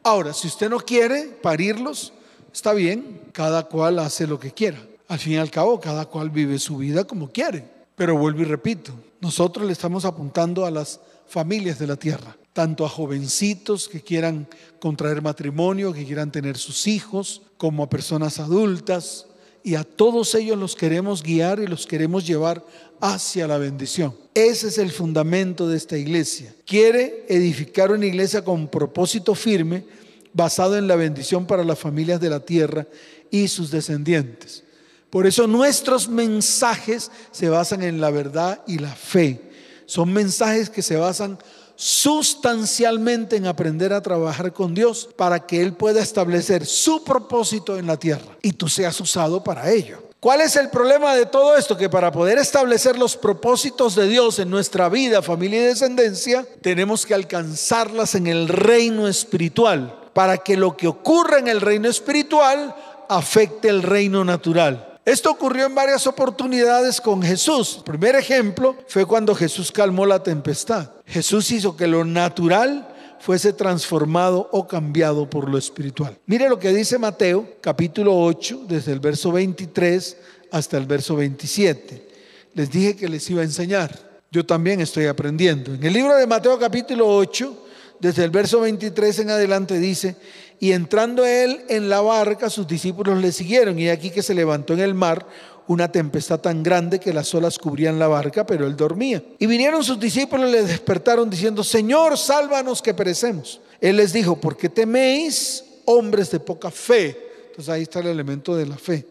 Ahora, 0.04 0.34
si 0.34 0.48
usted 0.48 0.70
no 0.70 0.80
quiere 0.82 1.24
parirlos, 1.42 2.12
está 2.52 2.74
bien, 2.74 3.22
cada 3.32 3.64
cual 3.64 4.00
hace 4.00 4.28
lo 4.28 4.42
que 4.42 4.52
quiera. 4.52 4.86
Al 5.08 5.20
fin 5.20 5.36
y 5.36 5.38
al 5.38 5.52
cabo, 5.52 5.80
cada 5.80 6.08
cual 6.08 6.30
vive 6.30 6.60
su 6.60 6.76
vida 6.76 7.06
como 7.06 7.32
quiere. 7.32 7.64
Pero 7.96 8.18
vuelvo 8.18 8.42
y 8.42 8.44
repito, 8.44 8.92
nosotros 9.22 9.66
le 9.66 9.72
estamos 9.72 10.04
apuntando 10.04 10.66
a 10.66 10.72
las 10.72 11.00
familias 11.30 11.80
de 11.80 11.88
la 11.88 11.96
tierra, 11.96 12.36
tanto 12.52 12.86
a 12.86 12.90
jovencitos 12.90 13.88
que 13.88 14.02
quieran 14.02 14.50
contraer 14.82 15.22
matrimonio, 15.22 15.94
que 15.94 16.06
quieran 16.06 16.30
tener 16.30 16.58
sus 16.58 16.88
hijos, 16.88 17.44
como 17.58 17.84
a 17.84 17.90
personas 17.90 18.40
adultas, 18.40 19.28
y 19.64 19.76
a 19.76 19.84
todos 19.84 20.34
ellos 20.36 20.58
los 20.58 20.76
queremos 20.76 21.22
guiar 21.22 21.60
y 21.60 21.68
los 21.68 21.86
queremos 21.86 22.26
llevar 22.26 22.64
hacia 23.02 23.48
la 23.48 23.58
bendición. 23.58 24.16
Ese 24.34 24.70
es 24.70 24.78
el 24.78 24.92
fundamento 24.92 25.68
de 25.68 25.76
esta 25.76 25.98
iglesia. 25.98 26.56
Quiere 26.66 27.26
edificar 27.28 27.92
una 27.92 28.06
iglesia 28.06 28.46
con 28.46 28.70
propósito 28.70 29.36
firme, 29.36 29.84
basado 30.32 30.78
en 30.78 30.88
la 30.88 30.96
bendición 30.96 31.46
para 31.46 31.66
las 31.66 31.80
familias 31.80 32.22
de 32.22 32.30
la 32.30 32.40
tierra 32.40 32.88
y 33.30 33.50
sus 33.50 33.70
descendientes. 33.70 34.64
Por 35.10 35.28
eso 35.28 35.48
nuestros 35.48 36.08
mensajes 36.08 37.12
se 37.32 37.50
basan 37.50 37.82
en 37.82 38.00
la 38.00 38.10
verdad 38.10 38.62
y 38.68 38.78
la 38.78 38.96
fe. 38.96 39.42
Son 39.86 40.14
mensajes 40.14 40.70
que 40.70 40.82
se 40.82 40.96
basan 40.96 41.40
sustancialmente 41.78 43.36
en 43.36 43.46
aprender 43.46 43.94
a 43.94 44.02
trabajar 44.02 44.52
con 44.52 44.74
Dios 44.74 45.08
para 45.16 45.46
que 45.46 45.62
Él 45.62 45.74
pueda 45.74 46.02
establecer 46.02 46.66
su 46.66 47.04
propósito 47.04 47.78
en 47.78 47.86
la 47.86 47.98
tierra 47.98 48.36
y 48.42 48.52
tú 48.52 48.68
seas 48.68 49.00
usado 49.00 49.44
para 49.44 49.70
ello. 49.72 50.00
¿Cuál 50.20 50.42
es 50.42 50.56
el 50.56 50.70
problema 50.70 51.16
de 51.16 51.28
todo 51.28 51.56
esto? 51.56 51.78
Que 51.78 51.90
para 51.90 52.12
poder 52.12 52.40
establecer 52.40 52.98
los 52.98 53.16
propósitos 53.16 53.96
de 53.96 54.08
Dios 54.08 54.40
en 54.40 54.50
nuestra 54.50 54.90
vida, 54.90 55.22
familia 55.22 55.60
y 55.60 55.66
descendencia, 55.66 56.46
tenemos 56.62 57.06
que 57.06 57.14
alcanzarlas 57.14 58.16
en 58.16 58.26
el 58.26 58.48
reino 58.48 59.08
espiritual, 59.08 59.96
para 60.14 60.40
que 60.40 60.58
lo 60.58 60.76
que 60.76 60.88
ocurra 60.88 61.38
en 61.38 61.48
el 61.48 61.62
reino 61.62 61.88
espiritual 61.88 62.76
afecte 63.08 63.70
el 63.70 63.84
reino 63.84 64.26
natural. 64.26 64.87
Esto 65.08 65.32
ocurrió 65.32 65.66
en 65.66 65.74
varias 65.74 66.06
oportunidades 66.06 67.00
con 67.00 67.22
Jesús. 67.22 67.76
El 67.78 67.84
primer 67.86 68.16
ejemplo 68.18 68.76
fue 68.90 69.06
cuando 69.06 69.34
Jesús 69.34 69.72
calmó 69.72 70.06
la 70.06 70.22
tempestad. 70.22 70.92
Jesús 71.06 71.50
hizo 71.52 71.78
que 71.78 71.88
lo 71.88 72.04
natural 72.04 72.94
fuese 73.22 73.54
transformado 73.54 74.50
o 74.52 74.68
cambiado 74.68 75.30
por 75.30 75.50
lo 75.50 75.58
espiritual. 75.58 76.20
Mire 76.26 76.50
lo 76.50 76.60
que 76.60 76.74
dice 76.74 76.98
Mateo 76.98 77.48
capítulo 77.62 78.20
8, 78.20 78.66
desde 78.68 78.92
el 78.92 79.00
verso 79.00 79.32
23 79.32 80.18
hasta 80.52 80.76
el 80.76 80.86
verso 80.86 81.16
27. 81.16 82.06
Les 82.54 82.70
dije 82.70 82.98
que 82.98 83.08
les 83.08 83.30
iba 83.30 83.40
a 83.40 83.46
enseñar. 83.46 83.98
Yo 84.30 84.46
también 84.46 84.82
estoy 84.82 85.06
aprendiendo. 85.06 85.74
En 85.74 85.86
el 85.86 85.94
libro 85.94 86.18
de 86.18 86.28
Mateo 86.28 86.60
capítulo 86.60 87.08
8, 87.08 87.67
desde 88.00 88.24
el 88.24 88.32
verso 88.32 88.62
23 88.62 89.20
en 89.20 89.30
adelante 89.32 89.80
dice, 89.80 90.16
y 90.60 90.72
entrando 90.72 91.26
él 91.26 91.62
en 91.70 91.90
la 91.90 92.02
barca, 92.02 92.50
sus 92.50 92.68
discípulos 92.68 93.22
le 93.22 93.32
siguieron. 93.32 93.78
Y 93.78 93.90
aquí 93.90 94.10
que 94.10 94.24
se 94.24 94.34
levantó 94.34 94.74
en 94.74 94.80
el 94.80 94.94
mar 94.94 95.26
una 95.68 95.92
tempestad 95.92 96.40
tan 96.40 96.64
grande 96.64 97.00
que 97.00 97.14
las 97.14 97.34
olas 97.36 97.58
cubrían 97.60 98.00
la 98.00 98.08
barca, 98.08 98.46
pero 98.46 98.66
él 98.66 98.76
dormía. 98.76 99.24
Y 99.38 99.46
vinieron 99.46 99.84
sus 99.84 100.00
discípulos 100.00 100.50
y 100.50 100.54
le 100.54 100.64
despertaron 100.64 101.30
diciendo, 101.30 101.64
Señor, 101.64 102.18
sálvanos 102.18 102.82
que 102.82 102.94
perecemos. 102.94 103.62
Él 103.80 103.98
les 103.98 104.14
dijo, 104.14 104.40
¿por 104.40 104.58
qué 104.58 104.70
teméis, 104.70 105.64
hombres 105.86 106.32
de 106.32 106.40
poca 106.40 106.72
fe? 106.72 107.18
Entonces 107.50 107.70
ahí 107.70 107.84
está 107.84 108.00
el 108.00 108.08
elemento 108.08 108.56
de 108.56 108.66
la 108.66 108.78
fe. 108.78 109.06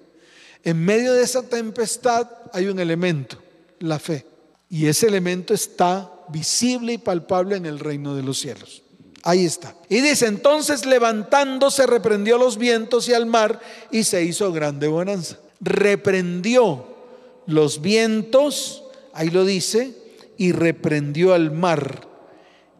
En 0.64 0.78
medio 0.84 1.12
de 1.12 1.22
esa 1.22 1.42
tempestad 1.42 2.28
hay 2.52 2.66
un 2.66 2.80
elemento, 2.80 3.36
la 3.78 3.98
fe. 3.98 4.26
Y 4.68 4.86
ese 4.86 5.06
elemento 5.06 5.54
está 5.54 6.10
visible 6.28 6.94
y 6.94 6.98
palpable 6.98 7.56
en 7.56 7.66
el 7.66 7.78
reino 7.78 8.14
de 8.14 8.22
los 8.22 8.38
cielos. 8.38 8.82
Ahí 9.22 9.44
está. 9.44 9.74
Y 9.88 10.00
dice, 10.00 10.26
entonces 10.26 10.86
levantándose 10.86 11.86
reprendió 11.86 12.38
los 12.38 12.58
vientos 12.58 13.08
y 13.08 13.14
al 13.14 13.26
mar 13.26 13.60
y 13.90 14.04
se 14.04 14.22
hizo 14.22 14.52
grande 14.52 14.86
bonanza. 14.86 15.38
Reprendió 15.60 16.86
los 17.46 17.80
vientos, 17.80 18.84
ahí 19.12 19.30
lo 19.30 19.44
dice, 19.44 19.94
y 20.36 20.52
reprendió 20.52 21.34
al 21.34 21.50
mar 21.50 22.06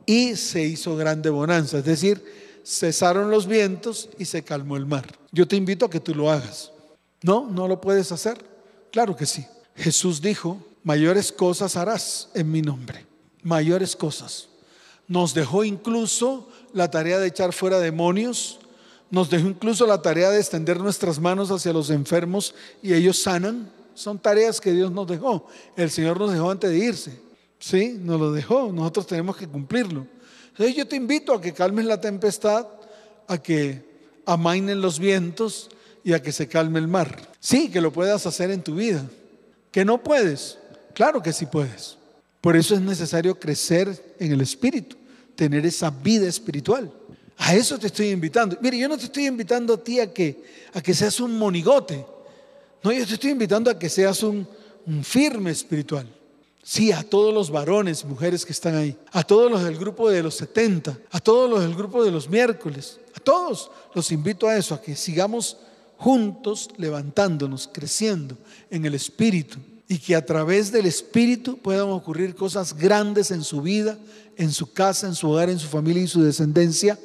y 0.05 0.37
se 0.37 0.63
hizo 0.63 0.97
grande 0.97 1.31
bonanza. 1.31 1.79
Es 1.79 1.85
decir, 1.85 2.23
cesaron 2.65 3.31
los 3.31 3.47
vientos 3.47 4.09
y 4.19 4.25
se 4.25 4.43
calmó 4.43 4.77
el 4.77 4.87
mar. 4.87 5.05
Yo 5.33 5.47
te 5.49 5.57
invito 5.57 5.87
a 5.87 5.91
que 5.91 6.01
tú 6.01 6.15
lo 6.15 6.31
hagas. 6.31 6.73
¿No? 7.23 7.49
¿No 7.51 7.67
lo 7.67 7.81
puedes 7.81 8.13
hacer? 8.13 8.39
Claro 8.93 9.17
que 9.17 9.27
sí. 9.27 9.45
Jesús 9.75 10.23
dijo, 10.23 10.65
mayores 10.85 11.33
cosas 11.33 11.77
harás 11.77 12.29
en 12.35 12.51
mi 12.51 12.63
nombre. 12.63 13.06
Mayores 13.47 13.95
cosas. 13.95 14.49
Nos 15.07 15.33
dejó 15.33 15.63
incluso 15.63 16.49
la 16.73 16.91
tarea 16.91 17.21
de 17.21 17.29
echar 17.29 17.53
fuera 17.53 17.79
demonios, 17.79 18.59
nos 19.09 19.31
dejó 19.31 19.47
incluso 19.47 19.87
la 19.87 20.03
tarea 20.03 20.31
de 20.31 20.41
extender 20.41 20.81
nuestras 20.81 21.21
manos 21.21 21.53
hacia 21.53 21.73
los 21.73 21.91
enfermos 21.91 22.57
y 22.83 22.93
ellos 22.93 23.23
sanan. 23.23 23.71
Son 23.95 24.19
tareas 24.19 24.61
que 24.61 24.73
Dios 24.73 24.91
nos 24.91 25.07
dejó. 25.07 25.47
El 25.77 25.93
Señor 25.93 26.19
nos 26.19 26.33
dejó 26.33 26.51
antes 26.51 26.71
de 26.71 26.79
irse. 26.79 27.21
Sí, 27.61 27.97
nos 28.03 28.19
lo 28.19 28.33
dejó. 28.33 28.73
Nosotros 28.73 29.07
tenemos 29.07 29.37
que 29.37 29.47
cumplirlo. 29.47 30.09
Entonces 30.49 30.75
yo 30.75 30.89
te 30.89 30.97
invito 30.97 31.33
a 31.33 31.41
que 31.41 31.55
calmes 31.55 31.85
la 31.85 32.01
tempestad, 32.01 32.67
a 33.29 33.39
que 33.39 34.11
amainen 34.27 34.81
los 34.81 34.99
vientos 34.99 35.71
y 36.03 36.15
a 36.15 36.21
que 36.21 36.33
se 36.33 36.49
calme 36.49 36.81
el 36.81 36.89
mar. 36.89 37.31
Sí, 37.39 37.71
que 37.71 37.81
lo 37.81 37.93
puedas 37.93 38.27
hacer 38.27 38.51
en 38.51 38.65
tu 38.65 38.75
vida. 38.75 39.09
Que 39.71 39.85
no 39.85 40.03
puedes. 40.03 40.59
Claro 40.95 41.23
que 41.23 41.33
sí 41.33 41.47
puedes. 41.47 41.96
Por 42.47 42.57
eso 42.57 42.77
es 42.77 42.81
necesario 42.81 43.41
crecer 43.41 44.15
en 44.21 44.31
el 44.31 44.41
Espíritu, 44.41 44.97
tener 45.35 45.67
esa 45.67 45.91
vida 45.91 46.29
espiritual. 46.29 46.93
A 47.39 47.57
eso 47.57 47.77
te 47.77 47.89
estoy 47.89 48.11
invitando. 48.11 48.57
Mire, 48.61 48.79
yo 48.79 48.89
no 48.89 48.97
te 48.97 49.07
estoy 49.07 49.27
invitando 49.27 49.75
a 49.75 49.83
ti 49.83 49.99
a 49.99 50.15
que, 50.15 50.45
a 50.73 50.81
que 50.81 50.95
seas 50.95 51.19
un 51.19 51.37
monigote. 51.37 52.07
No, 52.85 52.93
yo 52.93 53.05
te 53.05 53.15
estoy 53.15 53.33
invitando 53.33 53.69
a 53.69 53.77
que 53.77 53.89
seas 53.89 54.23
un, 54.23 54.47
un 54.87 55.03
firme 55.03 55.51
espiritual. 55.51 56.07
Sí, 56.63 56.93
a 56.93 57.03
todos 57.03 57.35
los 57.35 57.51
varones, 57.51 58.05
mujeres 58.05 58.47
que 58.47 58.53
están 58.53 58.77
ahí, 58.77 58.97
a 59.11 59.25
todos 59.25 59.51
los 59.51 59.65
del 59.65 59.77
grupo 59.77 60.09
de 60.09 60.23
los 60.23 60.37
70, 60.37 60.97
a 61.11 61.19
todos 61.19 61.51
los 61.51 61.63
del 61.63 61.75
grupo 61.75 62.05
de 62.05 62.13
los 62.13 62.29
miércoles, 62.29 63.01
a 63.17 63.19
todos 63.19 63.73
los 63.93 64.13
invito 64.13 64.47
a 64.47 64.57
eso, 64.57 64.73
a 64.73 64.81
que 64.81 64.95
sigamos 64.95 65.57
juntos 65.97 66.71
levantándonos, 66.77 67.69
creciendo 67.73 68.39
en 68.71 68.87
el 68.87 68.95
espíritu 68.95 69.59
y 69.89 69.99
que 69.99 70.17
a 70.17 70.25
través 70.25 70.73
del 70.73 70.87
Espíritu 70.87 71.59
puedan 71.59 71.89
ocurrir 71.91 72.35
cosas 72.35 72.77
grandes 72.77 73.31
en 73.31 73.45
su 73.45 73.63
vida, 73.63 73.99
en 74.37 74.53
su 74.53 74.73
casa, 74.73 75.07
en 75.07 75.15
su 75.15 75.31
hogar, 75.31 75.49
en 75.49 75.59
su 75.59 75.69
familia 75.69 76.03
y 76.03 76.09
su 76.09 76.23
descendencia, 76.23 76.99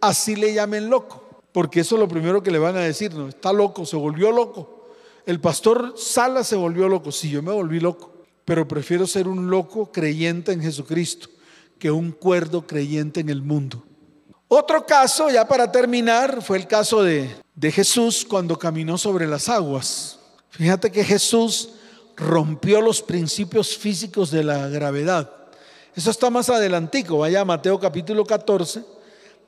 así 0.00 0.34
le 0.34 0.54
llamen 0.54 0.88
loco, 0.88 1.42
porque 1.52 1.80
eso 1.80 1.96
es 1.96 2.00
lo 2.00 2.08
primero 2.08 2.42
que 2.42 2.50
le 2.50 2.58
van 2.58 2.76
a 2.76 2.80
decir, 2.80 3.14
no, 3.14 3.28
está 3.28 3.52
loco, 3.52 3.84
se 3.84 3.96
volvió 3.96 4.32
loco. 4.32 4.88
El 5.26 5.40
pastor 5.40 5.94
Sala 5.96 6.42
se 6.42 6.56
volvió 6.56 6.88
loco, 6.88 7.12
sí, 7.12 7.30
yo 7.30 7.42
me 7.42 7.52
volví 7.52 7.80
loco, 7.80 8.12
pero 8.44 8.66
prefiero 8.66 9.06
ser 9.06 9.28
un 9.28 9.50
loco 9.50 9.92
creyente 9.92 10.52
en 10.52 10.62
Jesucristo 10.62 11.28
que 11.78 11.90
un 11.90 12.12
cuerdo 12.12 12.66
creyente 12.66 13.20
en 13.20 13.28
el 13.28 13.42
mundo. 13.42 13.84
Otro 14.48 14.84
caso, 14.86 15.30
ya 15.30 15.46
para 15.46 15.70
terminar, 15.70 16.42
fue 16.42 16.58
el 16.58 16.66
caso 16.66 17.02
de, 17.02 17.34
de 17.54 17.72
Jesús 17.72 18.26
cuando 18.28 18.58
caminó 18.58 18.98
sobre 18.98 19.26
las 19.26 19.48
aguas. 19.48 20.18
Fíjate 20.50 20.90
que 20.90 21.04
Jesús 21.04 21.70
rompió 22.16 22.80
los 22.80 23.02
principios 23.02 23.76
físicos 23.76 24.30
de 24.30 24.44
la 24.44 24.68
gravedad. 24.68 25.30
Eso 25.94 26.10
está 26.10 26.30
más 26.30 26.48
adelantico, 26.48 27.18
vaya 27.18 27.42
a 27.42 27.44
Mateo 27.44 27.78
capítulo 27.78 28.24
14, 28.24 28.82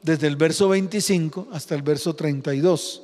desde 0.03 0.27
el 0.27 0.37
verso 0.37 0.69
25 0.69 1.49
hasta 1.53 1.75
el 1.75 1.83
verso 1.83 2.15
32. 2.15 3.03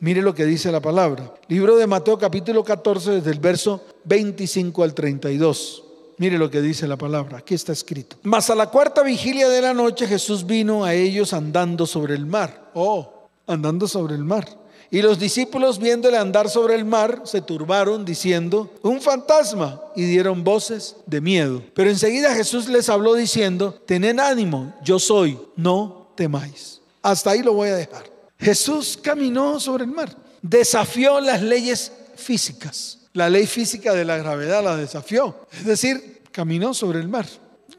Mire 0.00 0.22
lo 0.22 0.32
que 0.32 0.44
dice 0.44 0.70
la 0.70 0.80
palabra. 0.80 1.34
Libro 1.48 1.76
de 1.76 1.88
Mateo 1.88 2.18
capítulo 2.18 2.62
14, 2.62 3.10
desde 3.12 3.32
el 3.32 3.40
verso 3.40 3.84
25 4.04 4.84
al 4.84 4.94
32. 4.94 5.82
Mire 6.18 6.38
lo 6.38 6.50
que 6.50 6.60
dice 6.60 6.86
la 6.86 6.96
palabra, 6.96 7.38
aquí 7.38 7.54
está 7.54 7.72
escrito. 7.72 8.16
Mas 8.22 8.50
a 8.50 8.54
la 8.54 8.66
cuarta 8.66 9.02
vigilia 9.02 9.48
de 9.48 9.62
la 9.62 9.74
noche 9.74 10.06
Jesús 10.06 10.46
vino 10.46 10.84
a 10.84 10.94
ellos 10.94 11.32
andando 11.32 11.86
sobre 11.86 12.14
el 12.14 12.26
mar. 12.26 12.70
Oh, 12.74 13.28
andando 13.46 13.86
sobre 13.88 14.14
el 14.14 14.24
mar. 14.24 14.57
Y 14.90 15.02
los 15.02 15.18
discípulos 15.18 15.78
viéndole 15.78 16.16
andar 16.16 16.48
sobre 16.48 16.74
el 16.74 16.84
mar 16.84 17.22
se 17.24 17.42
turbaron 17.42 18.04
diciendo, 18.04 18.72
un 18.82 19.00
fantasma, 19.02 19.82
y 19.94 20.04
dieron 20.04 20.42
voces 20.42 20.96
de 21.04 21.20
miedo. 21.20 21.62
Pero 21.74 21.90
enseguida 21.90 22.34
Jesús 22.34 22.68
les 22.68 22.88
habló 22.88 23.14
diciendo, 23.14 23.74
tened 23.86 24.18
ánimo, 24.18 24.74
yo 24.82 24.98
soy, 24.98 25.38
no 25.56 26.08
temáis. 26.14 26.80
Hasta 27.02 27.30
ahí 27.30 27.42
lo 27.42 27.52
voy 27.52 27.68
a 27.68 27.76
dejar. 27.76 28.04
Jesús 28.38 28.98
caminó 29.00 29.60
sobre 29.60 29.84
el 29.84 29.90
mar, 29.90 30.16
desafió 30.40 31.20
las 31.20 31.42
leyes 31.42 31.92
físicas. 32.16 32.98
La 33.12 33.28
ley 33.28 33.46
física 33.46 33.92
de 33.92 34.04
la 34.04 34.16
gravedad 34.16 34.62
la 34.62 34.76
desafió. 34.76 35.36
Es 35.52 35.64
decir, 35.64 36.22
caminó 36.32 36.72
sobre 36.72 37.00
el 37.00 37.08
mar. 37.08 37.26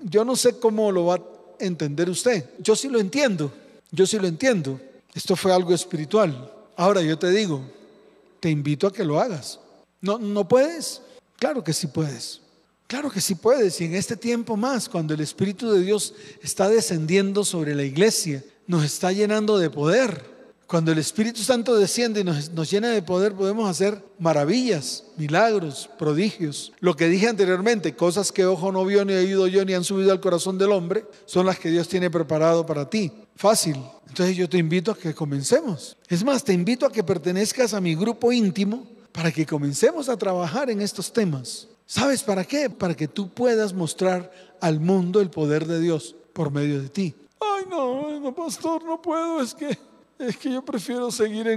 Yo 0.04 0.26
no 0.26 0.36
sé 0.36 0.60
cómo 0.60 0.92
lo 0.92 1.06
va 1.06 1.16
a 1.16 1.22
entender 1.60 2.10
usted. 2.10 2.46
Yo 2.60 2.76
sí 2.76 2.88
lo 2.88 3.00
entiendo. 3.00 3.52
Yo 3.92 4.06
sí 4.06 4.20
lo 4.20 4.28
entiendo. 4.28 4.80
Esto 5.14 5.36
fue 5.36 5.54
algo 5.54 5.74
espiritual. 5.74 6.52
Ahora 6.80 7.02
yo 7.02 7.20
te 7.20 7.30
digo, 7.30 7.62
te 8.40 8.50
invito 8.50 8.88
a 8.88 8.94
que 8.94 9.04
lo 9.04 9.20
hagas. 9.20 9.60
¿No, 10.00 10.18
no 10.18 10.48
puedes? 10.48 11.02
Claro 11.36 11.62
que 11.62 11.74
sí 11.74 11.88
puedes. 11.88 12.40
Claro 12.88 13.12
que 13.12 13.20
sí 13.20 13.36
puedes. 13.36 13.82
Y 13.82 13.84
en 13.84 13.96
este 13.96 14.16
tiempo 14.16 14.56
más, 14.56 14.88
cuando 14.88 15.14
el 15.14 15.20
Espíritu 15.20 15.70
de 15.74 15.82
Dios 15.82 16.14
está 16.42 16.70
descendiendo 16.70 17.44
sobre 17.44 17.76
la 17.76 17.84
iglesia, 17.84 18.46
nos 18.66 18.86
está 18.86 19.12
llenando 19.12 19.58
de 19.58 19.70
poder. 19.70 20.24
Cuando 20.70 20.92
el 20.92 21.00
Espíritu 21.00 21.42
Santo 21.42 21.76
desciende 21.76 22.20
y 22.20 22.24
nos, 22.24 22.70
llena 22.70 22.90
de 22.90 23.02
poder, 23.02 23.34
podemos 23.34 23.68
hacer 23.68 24.04
maravillas, 24.20 25.04
milagros, 25.18 25.90
prodigios. 25.98 26.72
Lo 26.80 26.96
que 26.96 27.10
dije 27.10 27.28
anteriormente, 27.28 27.96
cosas 27.96 28.32
que 28.32 28.46
ojo 28.46 28.72
no 28.72 28.86
vio, 28.86 29.04
ni 29.04 29.14
oído 29.14 29.48
yo, 29.48 29.66
ni 29.66 29.74
han 29.74 29.84
subido 29.84 30.12
al 30.12 30.20
corazón 30.20 30.60
del 30.60 30.72
hombre, 30.72 31.06
son 31.26 31.48
las 31.48 31.58
que 31.58 31.72
Dios 31.72 31.88
tiene 31.88 32.12
preparado 32.12 32.68
para 32.68 32.88
ti. 32.88 33.12
Fácil. 33.36 33.78
Entonces 34.10 34.38
yo 34.38 34.48
te 34.48 34.60
invito 34.60 34.92
a 34.92 34.96
que 34.96 35.16
comencemos. 35.16 35.98
Es 36.08 36.24
más, 36.24 36.44
te 36.44 36.54
invito 36.54 36.86
a 36.86 36.92
que 36.92 37.04
pertenezcas 37.04 37.74
a 37.74 37.82
mi 37.82 37.96
grupo 37.96 38.32
íntimo 38.32 38.86
para 39.12 39.32
que 39.32 39.48
comencemos 39.48 40.08
a 40.08 40.18
trabajar 40.18 40.70
en 40.70 40.82
estos 40.82 41.12
temas. 41.12 41.68
¿Sabes 41.88 42.22
para 42.22 42.46
qué? 42.46 42.70
Para 42.70 42.94
que 42.94 43.08
tú 43.08 43.30
puedas 43.30 43.74
mostrar 43.74 44.32
al 44.62 44.80
mundo 44.80 45.20
el 45.20 45.32
poder 45.32 45.66
de 45.66 45.80
Dios 45.80 46.16
por 46.32 46.52
medio 46.52 46.80
de 46.80 46.90
ti. 46.90 47.16
Ay, 47.40 47.66
no, 47.68 48.20
no, 48.20 48.36
pastor, 48.36 48.84
no 48.84 49.02
puedo, 49.02 49.42
es 49.42 49.56
que 49.56 49.89
es 50.20 50.36
que 50.36 50.52
yo 50.52 50.62
prefiero 50.62 51.10
seguir 51.12 51.48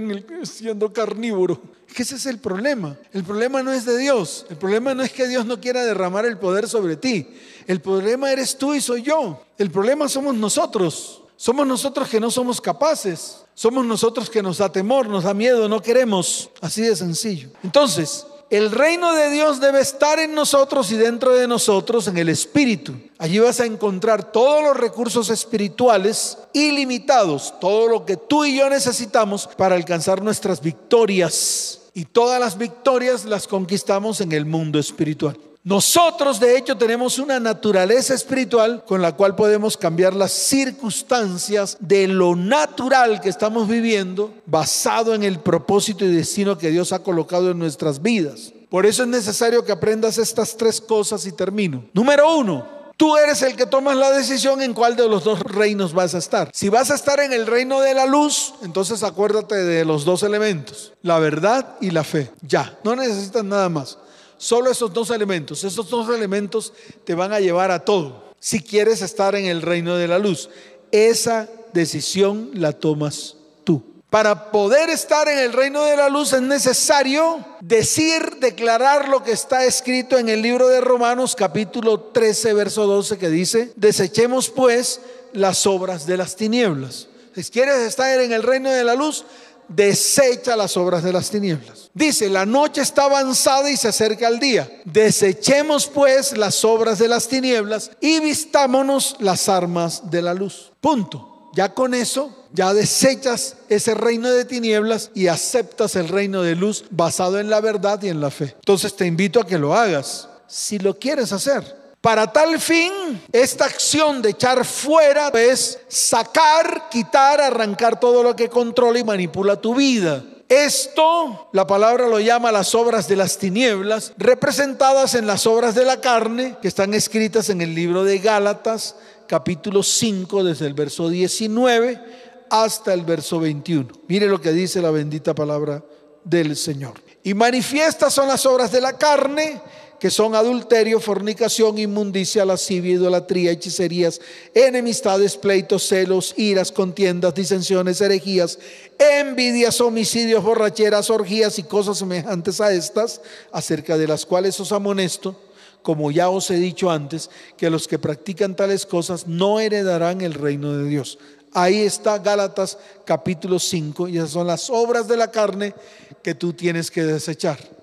siendo 0.43 0.91
carnívoro. 0.93 1.61
Es 1.87 1.93
que 1.93 2.03
ese 2.03 2.15
es 2.15 2.25
el 2.25 2.39
problema. 2.39 2.97
El 3.11 3.23
problema 3.23 3.61
no 3.61 3.73
es 3.73 3.85
de 3.85 3.97
Dios. 3.97 4.45
El 4.49 4.55
problema 4.55 4.93
no 4.93 5.03
es 5.03 5.11
que 5.11 5.27
Dios 5.27 5.45
no 5.45 5.59
quiera 5.59 5.83
derramar 5.83 6.25
el 6.25 6.37
poder 6.37 6.69
sobre 6.69 6.95
ti. 6.95 7.27
El 7.67 7.81
problema 7.81 8.31
eres 8.31 8.57
tú 8.57 8.73
y 8.73 8.79
soy 8.79 9.01
yo. 9.01 9.43
El 9.57 9.69
problema 9.69 10.07
somos 10.07 10.33
nosotros. 10.35 11.21
Somos 11.35 11.67
nosotros 11.67 12.07
que 12.07 12.21
no 12.21 12.31
somos 12.31 12.61
capaces. 12.61 13.43
Somos 13.53 13.85
nosotros 13.85 14.29
que 14.29 14.41
nos 14.41 14.59
da 14.59 14.71
temor, 14.71 15.09
nos 15.09 15.25
da 15.25 15.33
miedo, 15.33 15.67
no 15.67 15.81
queremos. 15.81 16.49
Así 16.61 16.81
de 16.83 16.95
sencillo. 16.95 17.49
Entonces, 17.63 18.25
el 18.53 18.69
reino 18.69 19.13
de 19.13 19.31
Dios 19.31 19.59
debe 19.59 19.81
estar 19.81 20.19
en 20.19 20.35
nosotros 20.35 20.91
y 20.91 20.95
dentro 20.95 21.33
de 21.33 21.47
nosotros 21.47 22.07
en 22.07 22.19
el 22.19 22.29
Espíritu. 22.29 22.93
Allí 23.17 23.39
vas 23.39 23.59
a 23.59 23.65
encontrar 23.65 24.31
todos 24.31 24.61
los 24.63 24.77
recursos 24.77 25.31
espirituales 25.31 26.37
ilimitados, 26.53 27.55
todo 27.59 27.87
lo 27.87 28.05
que 28.05 28.15
tú 28.15 28.45
y 28.45 28.57
yo 28.59 28.69
necesitamos 28.69 29.49
para 29.57 29.73
alcanzar 29.73 30.21
nuestras 30.21 30.61
victorias. 30.61 31.81
Y 31.95 32.05
todas 32.05 32.39
las 32.39 32.55
victorias 32.55 33.25
las 33.25 33.47
conquistamos 33.47 34.21
en 34.21 34.31
el 34.31 34.45
mundo 34.45 34.77
espiritual. 34.77 35.35
Nosotros, 35.65 36.41
de 36.41 36.57
hecho, 36.57 36.75
tenemos 36.77 37.19
una 37.19 37.39
naturaleza 37.39 38.13
espiritual 38.13 38.83
con 38.85 39.01
la 39.01 39.13
cual 39.13 39.33
podemos 39.33 39.77
cambiar 39.77 40.13
las 40.13 40.33
circunstancias 40.33 41.77
de 41.79 42.09
lo 42.09 42.35
natural 42.35 43.21
que 43.21 43.29
estamos 43.29 43.69
viviendo 43.69 44.33
basado 44.45 45.13
en 45.13 45.23
el 45.23 45.39
propósito 45.39 46.03
y 46.03 46.13
destino 46.13 46.57
que 46.57 46.69
Dios 46.69 46.91
ha 46.91 46.99
colocado 46.99 47.51
en 47.51 47.59
nuestras 47.59 48.01
vidas. 48.01 48.51
Por 48.69 48.85
eso 48.85 49.03
es 49.03 49.09
necesario 49.09 49.63
que 49.63 49.71
aprendas 49.71 50.17
estas 50.17 50.57
tres 50.57 50.81
cosas 50.81 51.25
y 51.25 51.31
termino. 51.31 51.85
Número 51.93 52.35
uno, 52.35 52.83
Tú 52.95 53.17
eres 53.17 53.41
el 53.41 53.55
que 53.55 53.65
tomas 53.65 53.97
la 53.97 54.11
decisión 54.11 54.61
en 54.61 54.73
cuál 54.73 54.95
de 54.95 55.09
los 55.09 55.23
dos 55.23 55.39
reinos 55.39 55.93
vas 55.93 56.13
a 56.13 56.19
estar. 56.19 56.51
Si 56.53 56.69
vas 56.69 56.91
a 56.91 56.95
estar 56.95 57.19
en 57.19 57.33
el 57.33 57.47
reino 57.47 57.81
de 57.81 57.95
la 57.95 58.05
luz, 58.05 58.53
entonces 58.61 59.01
acuérdate 59.01 59.55
de 59.55 59.83
los 59.83 60.05
dos 60.05 60.21
elementos, 60.21 60.93
la 61.01 61.17
verdad 61.17 61.75
y 61.81 61.89
la 61.89 62.03
fe. 62.03 62.31
Ya, 62.41 62.77
no 62.83 62.95
necesitas 62.95 63.43
nada 63.43 63.67
más. 63.67 63.97
Solo 64.37 64.71
esos 64.71 64.93
dos 64.93 65.09
elementos, 65.09 65.63
esos 65.63 65.89
dos 65.89 66.09
elementos 66.09 66.73
te 67.03 67.15
van 67.15 67.33
a 67.33 67.39
llevar 67.39 67.71
a 67.71 67.85
todo. 67.85 68.33
Si 68.39 68.61
quieres 68.61 69.01
estar 69.01 69.35
en 69.35 69.45
el 69.45 69.61
reino 69.61 69.95
de 69.95 70.07
la 70.07 70.19
luz, 70.19 70.49
esa 70.91 71.49
decisión 71.73 72.51
la 72.53 72.73
tomas 72.73 73.37
tú. 73.63 73.81
Para 74.09 74.51
poder 74.51 74.89
estar 74.89 75.27
en 75.27 75.39
el 75.39 75.53
reino 75.53 75.83
de 75.85 75.97
la 75.97 76.07
luz 76.07 76.33
es 76.33 76.41
necesario 76.41 77.43
decir, 77.61 78.37
declarar 78.39 79.09
lo 79.09 79.23
que 79.23 79.31
está 79.31 79.65
escrito 79.65 80.19
en 80.19 80.29
el 80.29 80.41
libro 80.41 80.67
de 80.67 80.81
Romanos 80.81 81.35
capítulo 81.35 81.99
13, 81.99 82.53
verso 82.53 82.85
12, 82.85 83.17
que 83.17 83.29
dice, 83.29 83.71
desechemos 83.75 84.49
pues 84.49 85.01
las 85.31 85.65
obras 85.65 86.05
de 86.05 86.17
las 86.17 86.35
tinieblas. 86.35 87.07
Si 87.35 87.43
quieres 87.45 87.79
estar 87.79 88.19
en 88.19 88.31
el 88.31 88.43
reino 88.43 88.69
de 88.69 88.83
la 88.83 88.93
luz, 88.93 89.25
desecha 89.75 90.55
las 90.55 90.77
obras 90.77 91.03
de 91.03 91.13
las 91.13 91.29
tinieblas. 91.29 91.89
Dice, 91.93 92.29
la 92.29 92.45
noche 92.45 92.81
está 92.81 93.05
avanzada 93.05 93.69
y 93.69 93.77
se 93.77 93.87
acerca 93.87 94.27
el 94.27 94.39
día. 94.39 94.69
Desechemos 94.85 95.87
pues 95.87 96.35
las 96.37 96.63
obras 96.65 96.99
de 96.99 97.07
las 97.07 97.27
tinieblas 97.27 97.91
y 98.01 98.19
vistámonos 98.19 99.15
las 99.19 99.47
armas 99.49 100.09
de 100.09 100.21
la 100.21 100.33
luz. 100.33 100.71
Punto. 100.81 101.29
Ya 101.55 101.75
con 101.75 101.93
eso, 101.93 102.35
ya 102.51 102.73
desechas 102.73 103.57
ese 103.69 103.93
reino 103.93 104.31
de 104.31 104.43
tinieblas 104.43 105.11
y 105.13 105.27
aceptas 105.27 105.95
el 105.95 106.07
reino 106.07 106.41
de 106.41 106.55
luz 106.55 106.85
basado 106.89 107.39
en 107.39 107.51
la 107.51 107.61
verdad 107.61 108.01
y 108.01 108.09
en 108.09 108.21
la 108.21 108.31
fe. 108.31 108.55
Entonces 108.55 108.95
te 108.95 109.05
invito 109.05 109.39
a 109.39 109.45
que 109.45 109.59
lo 109.59 109.75
hagas, 109.75 110.27
si 110.47 110.79
lo 110.79 110.97
quieres 110.97 111.31
hacer. 111.31 111.82
Para 112.03 112.33
tal 112.33 112.59
fin, 112.59 112.91
esta 113.31 113.63
acción 113.63 114.21
de 114.21 114.31
echar 114.31 114.65
fuera 114.65 115.29
es 115.29 115.79
sacar, 115.87 116.89
quitar, 116.91 117.39
arrancar 117.39 117.97
todo 117.97 118.21
lo 118.21 118.35
que 118.35 118.49
controla 118.49 118.99
y 118.99 119.05
manipula 119.05 119.55
tu 119.61 119.73
vida. 119.73 120.21
Esto, 120.49 121.47
la 121.53 121.65
palabra 121.65 122.09
lo 122.09 122.19
llama 122.19 122.51
las 122.51 122.75
obras 122.75 123.07
de 123.07 123.15
las 123.15 123.37
tinieblas, 123.37 124.11
representadas 124.17 125.15
en 125.15 125.25
las 125.25 125.47
obras 125.47 125.75
de 125.75 125.85
la 125.85 126.01
carne, 126.01 126.57
que 126.61 126.67
están 126.67 126.93
escritas 126.93 127.47
en 127.47 127.61
el 127.61 127.73
libro 127.73 128.03
de 128.03 128.19
Gálatas, 128.19 128.97
capítulo 129.25 129.81
5, 129.81 130.43
desde 130.43 130.67
el 130.67 130.73
verso 130.73 131.07
19 131.07 132.01
hasta 132.49 132.93
el 132.93 133.05
verso 133.05 133.39
21. 133.39 133.87
Mire 134.09 134.27
lo 134.27 134.41
que 134.41 134.51
dice 134.51 134.81
la 134.81 134.91
bendita 134.91 135.33
palabra 135.33 135.81
del 136.25 136.57
Señor. 136.57 136.95
Y 137.23 137.33
manifiestas 137.33 138.13
son 138.13 138.27
las 138.27 138.45
obras 138.45 138.73
de 138.73 138.81
la 138.81 138.97
carne 138.97 139.61
que 140.03 140.11
son 140.11 140.35
adulterio, 140.35 140.99
fornicación, 140.99 141.77
inmundicia, 141.77 142.43
lascivia, 142.43 142.95
idolatría, 142.95 143.51
hechicerías, 143.51 144.19
enemistades, 144.53 145.37
pleitos, 145.37 145.87
celos, 145.87 146.33
iras, 146.35 146.73
contiendas, 146.73 147.33
disensiones, 147.33 148.01
herejías, 148.01 148.59
envidias, 148.99 149.79
homicidios, 149.79 150.43
borracheras, 150.43 151.09
orgías 151.09 151.57
y 151.57 151.63
cosas 151.63 151.99
semejantes 151.99 152.59
a 152.59 152.73
estas, 152.73 153.21
acerca 153.53 153.97
de 153.97 154.05
las 154.05 154.25
cuales 154.25 154.59
os 154.59 154.73
amonesto, 154.73 155.39
como 155.83 156.11
ya 156.11 156.27
os 156.27 156.51
he 156.51 156.57
dicho 156.57 156.91
antes, 156.91 157.29
que 157.55 157.69
los 157.69 157.87
que 157.87 157.97
practican 157.97 158.57
tales 158.57 158.85
cosas 158.85 159.25
no 159.25 159.61
heredarán 159.61 160.19
el 160.19 160.33
reino 160.33 160.73
de 160.73 160.83
Dios. 160.83 161.17
Ahí 161.53 161.79
está 161.79 162.17
Gálatas 162.17 162.77
capítulo 163.05 163.57
5 163.57 164.09
y 164.09 164.17
esas 164.17 164.31
son 164.31 164.47
las 164.47 164.69
obras 164.69 165.07
de 165.07 165.15
la 165.15 165.31
carne 165.31 165.73
que 166.21 166.35
tú 166.35 166.51
tienes 166.51 166.91
que 166.91 167.03
desechar. 167.03 167.82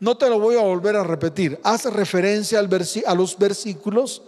No 0.00 0.16
te 0.16 0.30
lo 0.30 0.40
voy 0.40 0.56
a 0.56 0.62
volver 0.62 0.96
a 0.96 1.04
repetir. 1.04 1.60
Haz 1.62 1.84
referencia 1.84 2.58
a 2.58 3.14
los 3.14 3.38
versículos, 3.38 4.22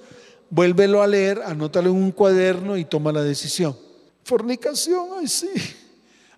vuélvelo 0.51 1.03
a 1.03 1.07
leer, 1.07 1.43
anótalo 1.45 1.91
en 1.91 1.97
un 1.97 2.13
cuaderno 2.13 2.77
y 2.77 2.85
toma 2.85 3.11
la 3.11 3.23
decisión. 3.23 3.77
Fornicación, 4.23 5.09
ay 5.19 5.27
sí. 5.27 5.51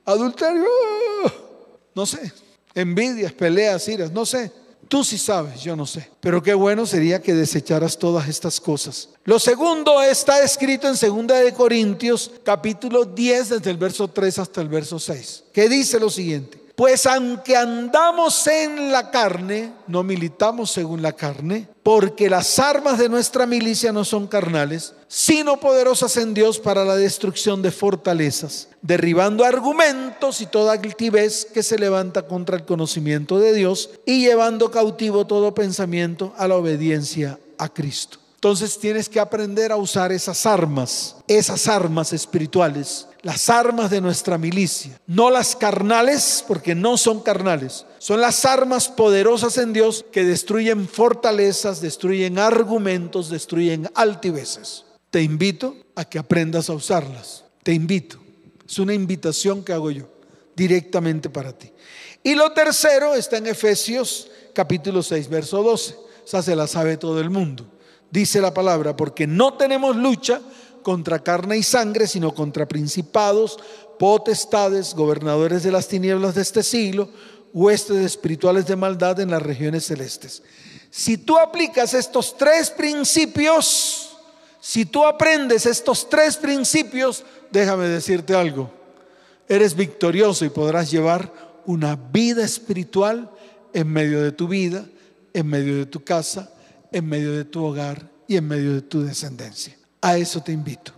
Adulterio, 0.05 0.65
ah. 1.27 1.33
no 1.97 2.07
sé. 2.07 2.33
Envidias, 2.77 3.33
peleas, 3.33 3.87
iras, 3.89 4.13
no 4.13 4.25
sé. 4.25 4.53
Tú 4.89 5.03
sí 5.03 5.19
sabes, 5.19 5.63
yo 5.63 5.75
no 5.75 5.87
sé. 5.87 6.09
Pero 6.21 6.41
qué 6.41 6.55
bueno 6.55 6.87
sería 6.87 7.21
que 7.21 7.35
desecharas 7.35 7.99
todas 7.99 8.29
estas 8.29 8.61
cosas. 8.61 9.09
Lo 9.25 9.41
segundo 9.41 10.01
está 10.01 10.45
escrito 10.45 10.87
en 10.87 10.95
2 10.95 11.27
de 11.45 11.53
Corintios, 11.55 12.31
capítulo 12.45 13.05
10, 13.05 13.49
desde 13.49 13.71
el 13.71 13.79
verso 13.79 14.07
3 14.07 14.39
hasta 14.39 14.61
el 14.61 14.69
verso 14.69 15.01
6, 15.01 15.45
que 15.53 15.69
dice 15.69 15.99
lo 15.99 16.11
siguiente. 16.11 16.64
Pues 16.77 17.07
aunque 17.07 17.57
andamos 17.57 18.47
en 18.49 18.91
la 18.91 19.13
carne, 19.13 19.73
no 19.87 20.03
militamos 20.03 20.73
según 20.73 21.03
la 21.03 21.13
carne, 21.13 21.69
porque 21.85 22.29
las 22.29 22.59
armas 22.59 22.99
de 22.99 23.09
nuestra 23.09 23.47
milicia 23.47 23.93
no 23.93 24.05
son 24.05 24.27
carnales, 24.27 24.93
sino 25.07 25.61
poderosas 25.61 26.17
en 26.17 26.35
Dios 26.35 26.59
para 26.59 26.85
la 26.85 26.97
destrucción 26.97 27.63
de 27.63 27.71
fortalezas, 27.71 28.69
derribando 28.83 29.45
argumentos 29.45 30.41
y 30.41 30.47
toda 30.47 30.73
altivez 30.73 31.45
que 31.45 31.63
se 31.63 31.79
levanta 31.79 32.27
contra 32.27 32.57
el 32.57 32.65
conocimiento 32.65 33.39
de 33.39 33.53
Dios 33.53 33.91
y 34.05 34.27
llevando 34.27 34.73
cautivo 34.73 35.29
todo 35.29 35.55
pensamiento 35.55 36.35
a 36.37 36.49
la 36.49 36.57
obediencia 36.57 37.39
a 37.57 37.69
Cristo. 37.69 38.19
Entonces 38.35 38.79
tienes 38.79 39.09
que 39.09 39.21
aprender 39.21 39.71
a 39.71 39.77
usar 39.77 40.11
esas 40.11 40.45
armas, 40.45 41.17
esas 41.29 41.69
armas 41.69 42.13
espirituales, 42.13 43.07
las 43.25 43.49
armas 43.49 43.91
de 43.91 44.03
nuestra 44.03 44.37
milicia. 44.37 45.01
No 45.07 45.31
las 45.31 45.57
carnales, 45.57 46.45
porque 46.47 46.75
no 46.75 46.99
son 46.99 47.21
carnales. 47.21 47.87
Son 47.99 48.21
las 48.21 48.45
armas 48.45 48.89
poderosas 48.89 49.57
en 49.57 49.73
Dios 49.73 50.05
que 50.13 50.25
destruyen 50.25 50.87
fortalezas, 50.87 51.81
destruyen 51.81 52.39
argumentos, 52.39 53.31
destruyen 53.31 53.91
altiveces. 53.95 54.85
Te 55.11 55.23
invito 55.23 55.75
a 55.97 56.05
que 56.05 56.19
aprendas 56.19 56.69
a 56.69 56.75
usarlas. 56.75 57.45
Te 57.63 57.73
invito. 57.73 58.19
Es 58.69 58.79
una 58.79 58.93
invitación 58.93 59.65
que 59.65 59.73
hago 59.73 59.91
yo 59.91 60.07
directamente 60.55 61.31
para 61.31 61.53
ti. 61.53 61.73
Y 62.23 62.35
lo 62.35 62.53
tercero 62.53 63.15
está 63.15 63.39
en 63.39 63.47
Efesios 63.47 64.31
capítulo 64.53 65.03
6, 65.03 65.29
verso 65.31 65.63
12. 65.63 65.97
esa 66.27 66.43
se 66.43 66.55
la 66.55 66.67
sabe 66.67 66.99
todo 66.99 67.21
el 67.21 67.31
mundo. 67.31 67.67
Dice 68.11 68.43
la 68.43 68.53
palabra, 68.53 68.95
porque 68.95 69.27
no 69.27 69.55
tenemos 69.55 69.97
lucha 69.97 70.43
contra 70.85 71.19
carne 71.19 71.59
y 71.59 71.65
sangre, 71.65 72.07
sino 72.07 72.33
contra 72.33 72.69
principados, 72.69 73.59
potestades, 73.99 74.95
gobernadores 74.95 75.65
de 75.65 75.73
las 75.73 75.89
tinieblas 75.89 76.37
de 76.37 76.43
este 76.43 76.63
siglo, 76.63 77.09
huestes 77.53 77.97
espirituales 77.97 78.67
de 78.67 78.77
maldad 78.77 79.19
en 79.19 79.31
las 79.31 79.43
regiones 79.43 79.87
celestes. 79.87 80.45
Si 80.91 81.19
tú 81.19 81.37
aplicas 81.37 81.95
estos 81.95 82.37
tres 82.37 82.71
principios, 82.71 84.17
si 84.61 84.85
tú 84.85 85.05
aprendes 85.05 85.67
estos 85.67 86.09
tres 86.09 86.37
principios, 86.37 87.25
déjame 87.51 87.89
decirte 87.89 88.35
algo, 88.35 88.71
eres 89.49 89.75
victorioso 89.75 90.45
y 90.45 90.51
podrás 90.51 90.91
llevar 90.91 91.33
una 91.67 91.97
vida 91.97 92.45
espiritual 92.45 93.31
en 93.73 93.89
medio 93.89 94.23
de 94.23 94.31
tu 94.31 94.47
vida, 94.47 94.87
en 95.33 95.47
medio 95.49 95.77
de 95.77 95.87
tu 95.87 96.05
casa, 96.05 96.53
en 96.93 97.07
medio 97.07 97.33
de 97.33 97.45
tu 97.45 97.65
hogar 97.65 98.09
y 98.29 98.37
en 98.37 98.47
medio 98.47 98.75
de 98.75 98.83
tu 98.83 99.03
descendencia. 99.03 99.77
A 100.05 100.19
eso 100.19 100.43
te 100.43 100.53
invito. 100.53 100.93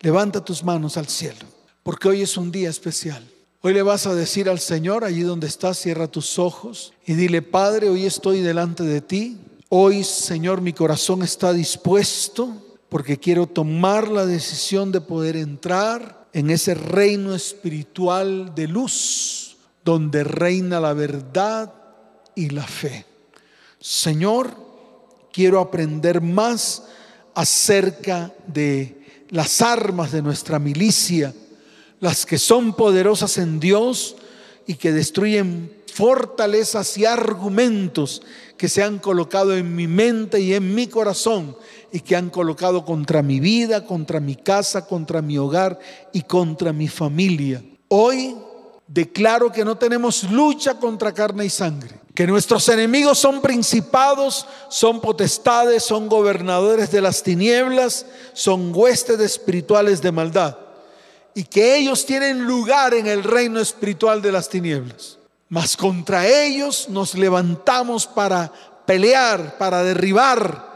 Levanta 0.00 0.44
tus 0.44 0.64
manos 0.64 0.96
al 0.96 1.06
cielo, 1.06 1.46
porque 1.84 2.08
hoy 2.08 2.22
es 2.22 2.36
un 2.36 2.50
día 2.50 2.68
especial. 2.68 3.24
Hoy 3.60 3.72
le 3.72 3.82
vas 3.82 4.08
a 4.08 4.14
decir 4.16 4.48
al 4.48 4.58
Señor, 4.58 5.04
allí 5.04 5.20
donde 5.20 5.46
estás, 5.46 5.78
cierra 5.78 6.08
tus 6.08 6.36
ojos 6.36 6.92
y 7.06 7.12
dile, 7.12 7.42
Padre, 7.42 7.88
hoy 7.88 8.06
estoy 8.06 8.40
delante 8.40 8.82
de 8.82 9.02
ti. 9.02 9.38
Hoy, 9.68 10.02
Señor, 10.02 10.62
mi 10.62 10.72
corazón 10.72 11.22
está 11.22 11.52
dispuesto 11.52 12.76
porque 12.88 13.20
quiero 13.20 13.46
tomar 13.46 14.08
la 14.08 14.26
decisión 14.26 14.90
de 14.90 15.00
poder 15.00 15.36
entrar 15.36 16.26
en 16.32 16.50
ese 16.50 16.74
reino 16.74 17.36
espiritual 17.36 18.52
de 18.56 18.66
luz, 18.66 19.58
donde 19.84 20.24
reina 20.24 20.80
la 20.80 20.92
verdad 20.92 21.72
y 22.34 22.50
la 22.50 22.66
fe. 22.66 23.06
Señor, 23.78 24.56
quiero 25.32 25.60
aprender 25.60 26.20
más 26.20 26.82
acerca 27.40 28.34
de 28.46 29.02
las 29.30 29.62
armas 29.62 30.12
de 30.12 30.20
nuestra 30.20 30.58
milicia 30.58 31.32
las 32.00 32.26
que 32.26 32.38
son 32.38 32.74
poderosas 32.74 33.38
en 33.38 33.60
Dios 33.60 34.16
y 34.66 34.74
que 34.74 34.92
destruyen 34.92 35.72
fortalezas 35.92 36.96
y 36.98 37.04
argumentos 37.04 38.22
que 38.56 38.68
se 38.68 38.82
han 38.82 38.98
colocado 38.98 39.56
en 39.56 39.74
mi 39.74 39.86
mente 39.86 40.40
y 40.40 40.54
en 40.54 40.74
mi 40.74 40.86
corazón 40.86 41.56
y 41.92 42.00
que 42.00 42.16
han 42.16 42.30
colocado 42.30 42.84
contra 42.84 43.22
mi 43.22 43.40
vida, 43.40 43.84
contra 43.86 44.20
mi 44.20 44.36
casa, 44.36 44.86
contra 44.86 45.22
mi 45.22 45.38
hogar 45.38 45.78
y 46.12 46.22
contra 46.22 46.72
mi 46.72 46.88
familia. 46.88 47.62
Hoy 47.88 48.36
declaro 48.92 49.52
que 49.52 49.64
no 49.64 49.76
tenemos 49.76 50.24
lucha 50.24 50.74
contra 50.74 51.14
carne 51.14 51.44
y 51.44 51.50
sangre, 51.50 52.00
que 52.12 52.26
nuestros 52.26 52.68
enemigos 52.68 53.18
son 53.18 53.40
principados, 53.40 54.46
son 54.68 55.00
potestades, 55.00 55.84
son 55.84 56.08
gobernadores 56.08 56.90
de 56.90 57.00
las 57.00 57.22
tinieblas, 57.22 58.04
son 58.32 58.72
huestes 58.74 59.20
espirituales 59.20 60.02
de 60.02 60.10
maldad 60.10 60.58
y 61.34 61.44
que 61.44 61.76
ellos 61.76 62.04
tienen 62.04 62.44
lugar 62.44 62.92
en 62.94 63.06
el 63.06 63.22
reino 63.22 63.60
espiritual 63.60 64.20
de 64.20 64.32
las 64.32 64.48
tinieblas. 64.48 65.18
Mas 65.48 65.76
contra 65.76 66.26
ellos 66.26 66.88
nos 66.88 67.14
levantamos 67.14 68.08
para 68.08 68.52
pelear, 68.86 69.56
para 69.56 69.84
derribar, 69.84 70.68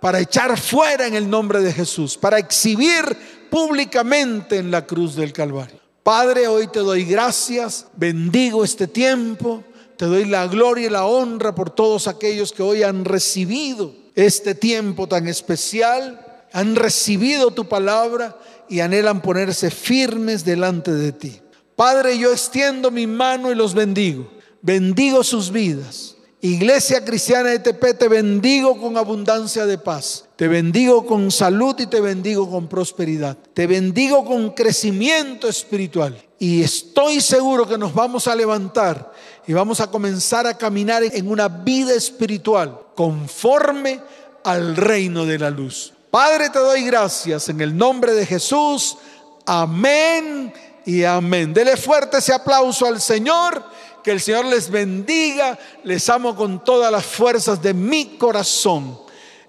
para 0.00 0.18
echar 0.18 0.58
fuera 0.58 1.06
en 1.06 1.14
el 1.14 1.30
nombre 1.30 1.60
de 1.60 1.72
Jesús, 1.72 2.18
para 2.18 2.38
exhibir 2.38 3.48
públicamente 3.48 4.58
en 4.58 4.72
la 4.72 4.84
cruz 4.84 5.14
del 5.14 5.32
Calvario. 5.32 5.85
Padre, 6.06 6.46
hoy 6.46 6.68
te 6.68 6.78
doy 6.78 7.04
gracias, 7.04 7.86
bendigo 7.96 8.62
este 8.62 8.86
tiempo, 8.86 9.64
te 9.96 10.04
doy 10.04 10.24
la 10.24 10.46
gloria 10.46 10.86
y 10.86 10.88
la 10.88 11.04
honra 11.04 11.52
por 11.52 11.70
todos 11.70 12.06
aquellos 12.06 12.52
que 12.52 12.62
hoy 12.62 12.84
han 12.84 13.04
recibido 13.04 13.92
este 14.14 14.54
tiempo 14.54 15.08
tan 15.08 15.26
especial, 15.26 16.44
han 16.52 16.76
recibido 16.76 17.50
tu 17.50 17.68
palabra 17.68 18.38
y 18.68 18.78
anhelan 18.78 19.20
ponerse 19.20 19.72
firmes 19.72 20.44
delante 20.44 20.92
de 20.92 21.10
ti. 21.10 21.40
Padre, 21.74 22.16
yo 22.16 22.30
extiendo 22.30 22.92
mi 22.92 23.08
mano 23.08 23.50
y 23.50 23.56
los 23.56 23.74
bendigo. 23.74 24.30
Bendigo 24.62 25.24
sus 25.24 25.50
vidas. 25.50 26.15
Iglesia 26.42 27.04
Cristiana 27.04 27.50
de 27.50 27.58
te 27.58 28.08
bendigo 28.08 28.78
con 28.80 28.96
abundancia 28.96 29.64
de 29.64 29.78
paz. 29.78 30.26
Te 30.36 30.48
bendigo 30.48 31.06
con 31.06 31.30
salud 31.30 31.74
y 31.78 31.86
te 31.86 32.00
bendigo 32.00 32.50
con 32.50 32.68
prosperidad. 32.68 33.38
Te 33.54 33.66
bendigo 33.66 34.24
con 34.24 34.50
crecimiento 34.50 35.48
espiritual. 35.48 36.22
Y 36.38 36.62
estoy 36.62 37.22
seguro 37.22 37.66
que 37.66 37.78
nos 37.78 37.94
vamos 37.94 38.28
a 38.28 38.36
levantar 38.36 39.12
y 39.46 39.54
vamos 39.54 39.80
a 39.80 39.90
comenzar 39.90 40.46
a 40.46 40.58
caminar 40.58 41.02
en 41.02 41.30
una 41.30 41.48
vida 41.48 41.94
espiritual 41.94 42.80
conforme 42.94 44.00
al 44.44 44.76
reino 44.76 45.24
de 45.24 45.38
la 45.38 45.48
luz. 45.48 45.94
Padre, 46.10 46.50
te 46.50 46.58
doy 46.58 46.84
gracias 46.84 47.48
en 47.48 47.62
el 47.62 47.74
nombre 47.74 48.12
de 48.12 48.26
Jesús. 48.26 48.98
Amén 49.46 50.52
y 50.84 51.02
amén. 51.04 51.54
Dele 51.54 51.76
fuerte 51.76 52.18
ese 52.18 52.34
aplauso 52.34 52.86
al 52.86 53.00
Señor. 53.00 53.64
Que 54.06 54.12
el 54.12 54.20
Señor 54.20 54.44
les 54.44 54.70
bendiga. 54.70 55.58
Les 55.82 56.08
amo 56.08 56.36
con 56.36 56.62
todas 56.62 56.92
las 56.92 57.04
fuerzas 57.04 57.60
de 57.60 57.74
mi 57.74 58.16
corazón. 58.16 58.96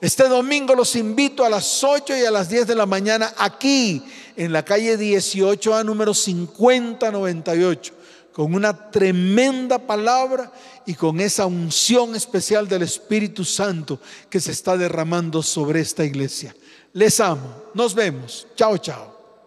Este 0.02 0.28
domingo 0.28 0.74
los 0.74 0.96
invito 0.96 1.46
a 1.46 1.50
las 1.50 1.84
8 1.84 2.17
y 2.17 2.26
a 2.26 2.32
las 2.32 2.50
10 2.50 2.65
de 2.65 2.74
la 2.74 2.88
mañana 2.88 3.32
aquí 3.38 4.02
en 4.36 4.52
la 4.52 4.65
calle 4.65 4.98
18A 4.98 5.86
número 5.86 6.12
5098 6.12 7.93
con 8.34 8.56
una 8.56 8.89
tremenda 8.89 9.78
palabra 9.78 10.52
y 10.88 10.96
con 10.96 11.20
esa 11.20 11.46
unción 11.46 12.15
especial 12.15 12.67
del 12.67 12.82
Espíritu 12.82 13.46
Santo 13.46 14.00
que 14.28 14.39
se 14.39 14.54
está 14.54 14.76
derramando 14.76 15.43
sobre 15.43 15.82
esta 15.82 16.04
iglesia. 16.04 16.56
Les 16.93 17.20
amo. 17.20 17.62
Nos 17.76 17.93
vemos. 17.93 18.48
Chao, 18.56 18.80
chao. 18.80 19.16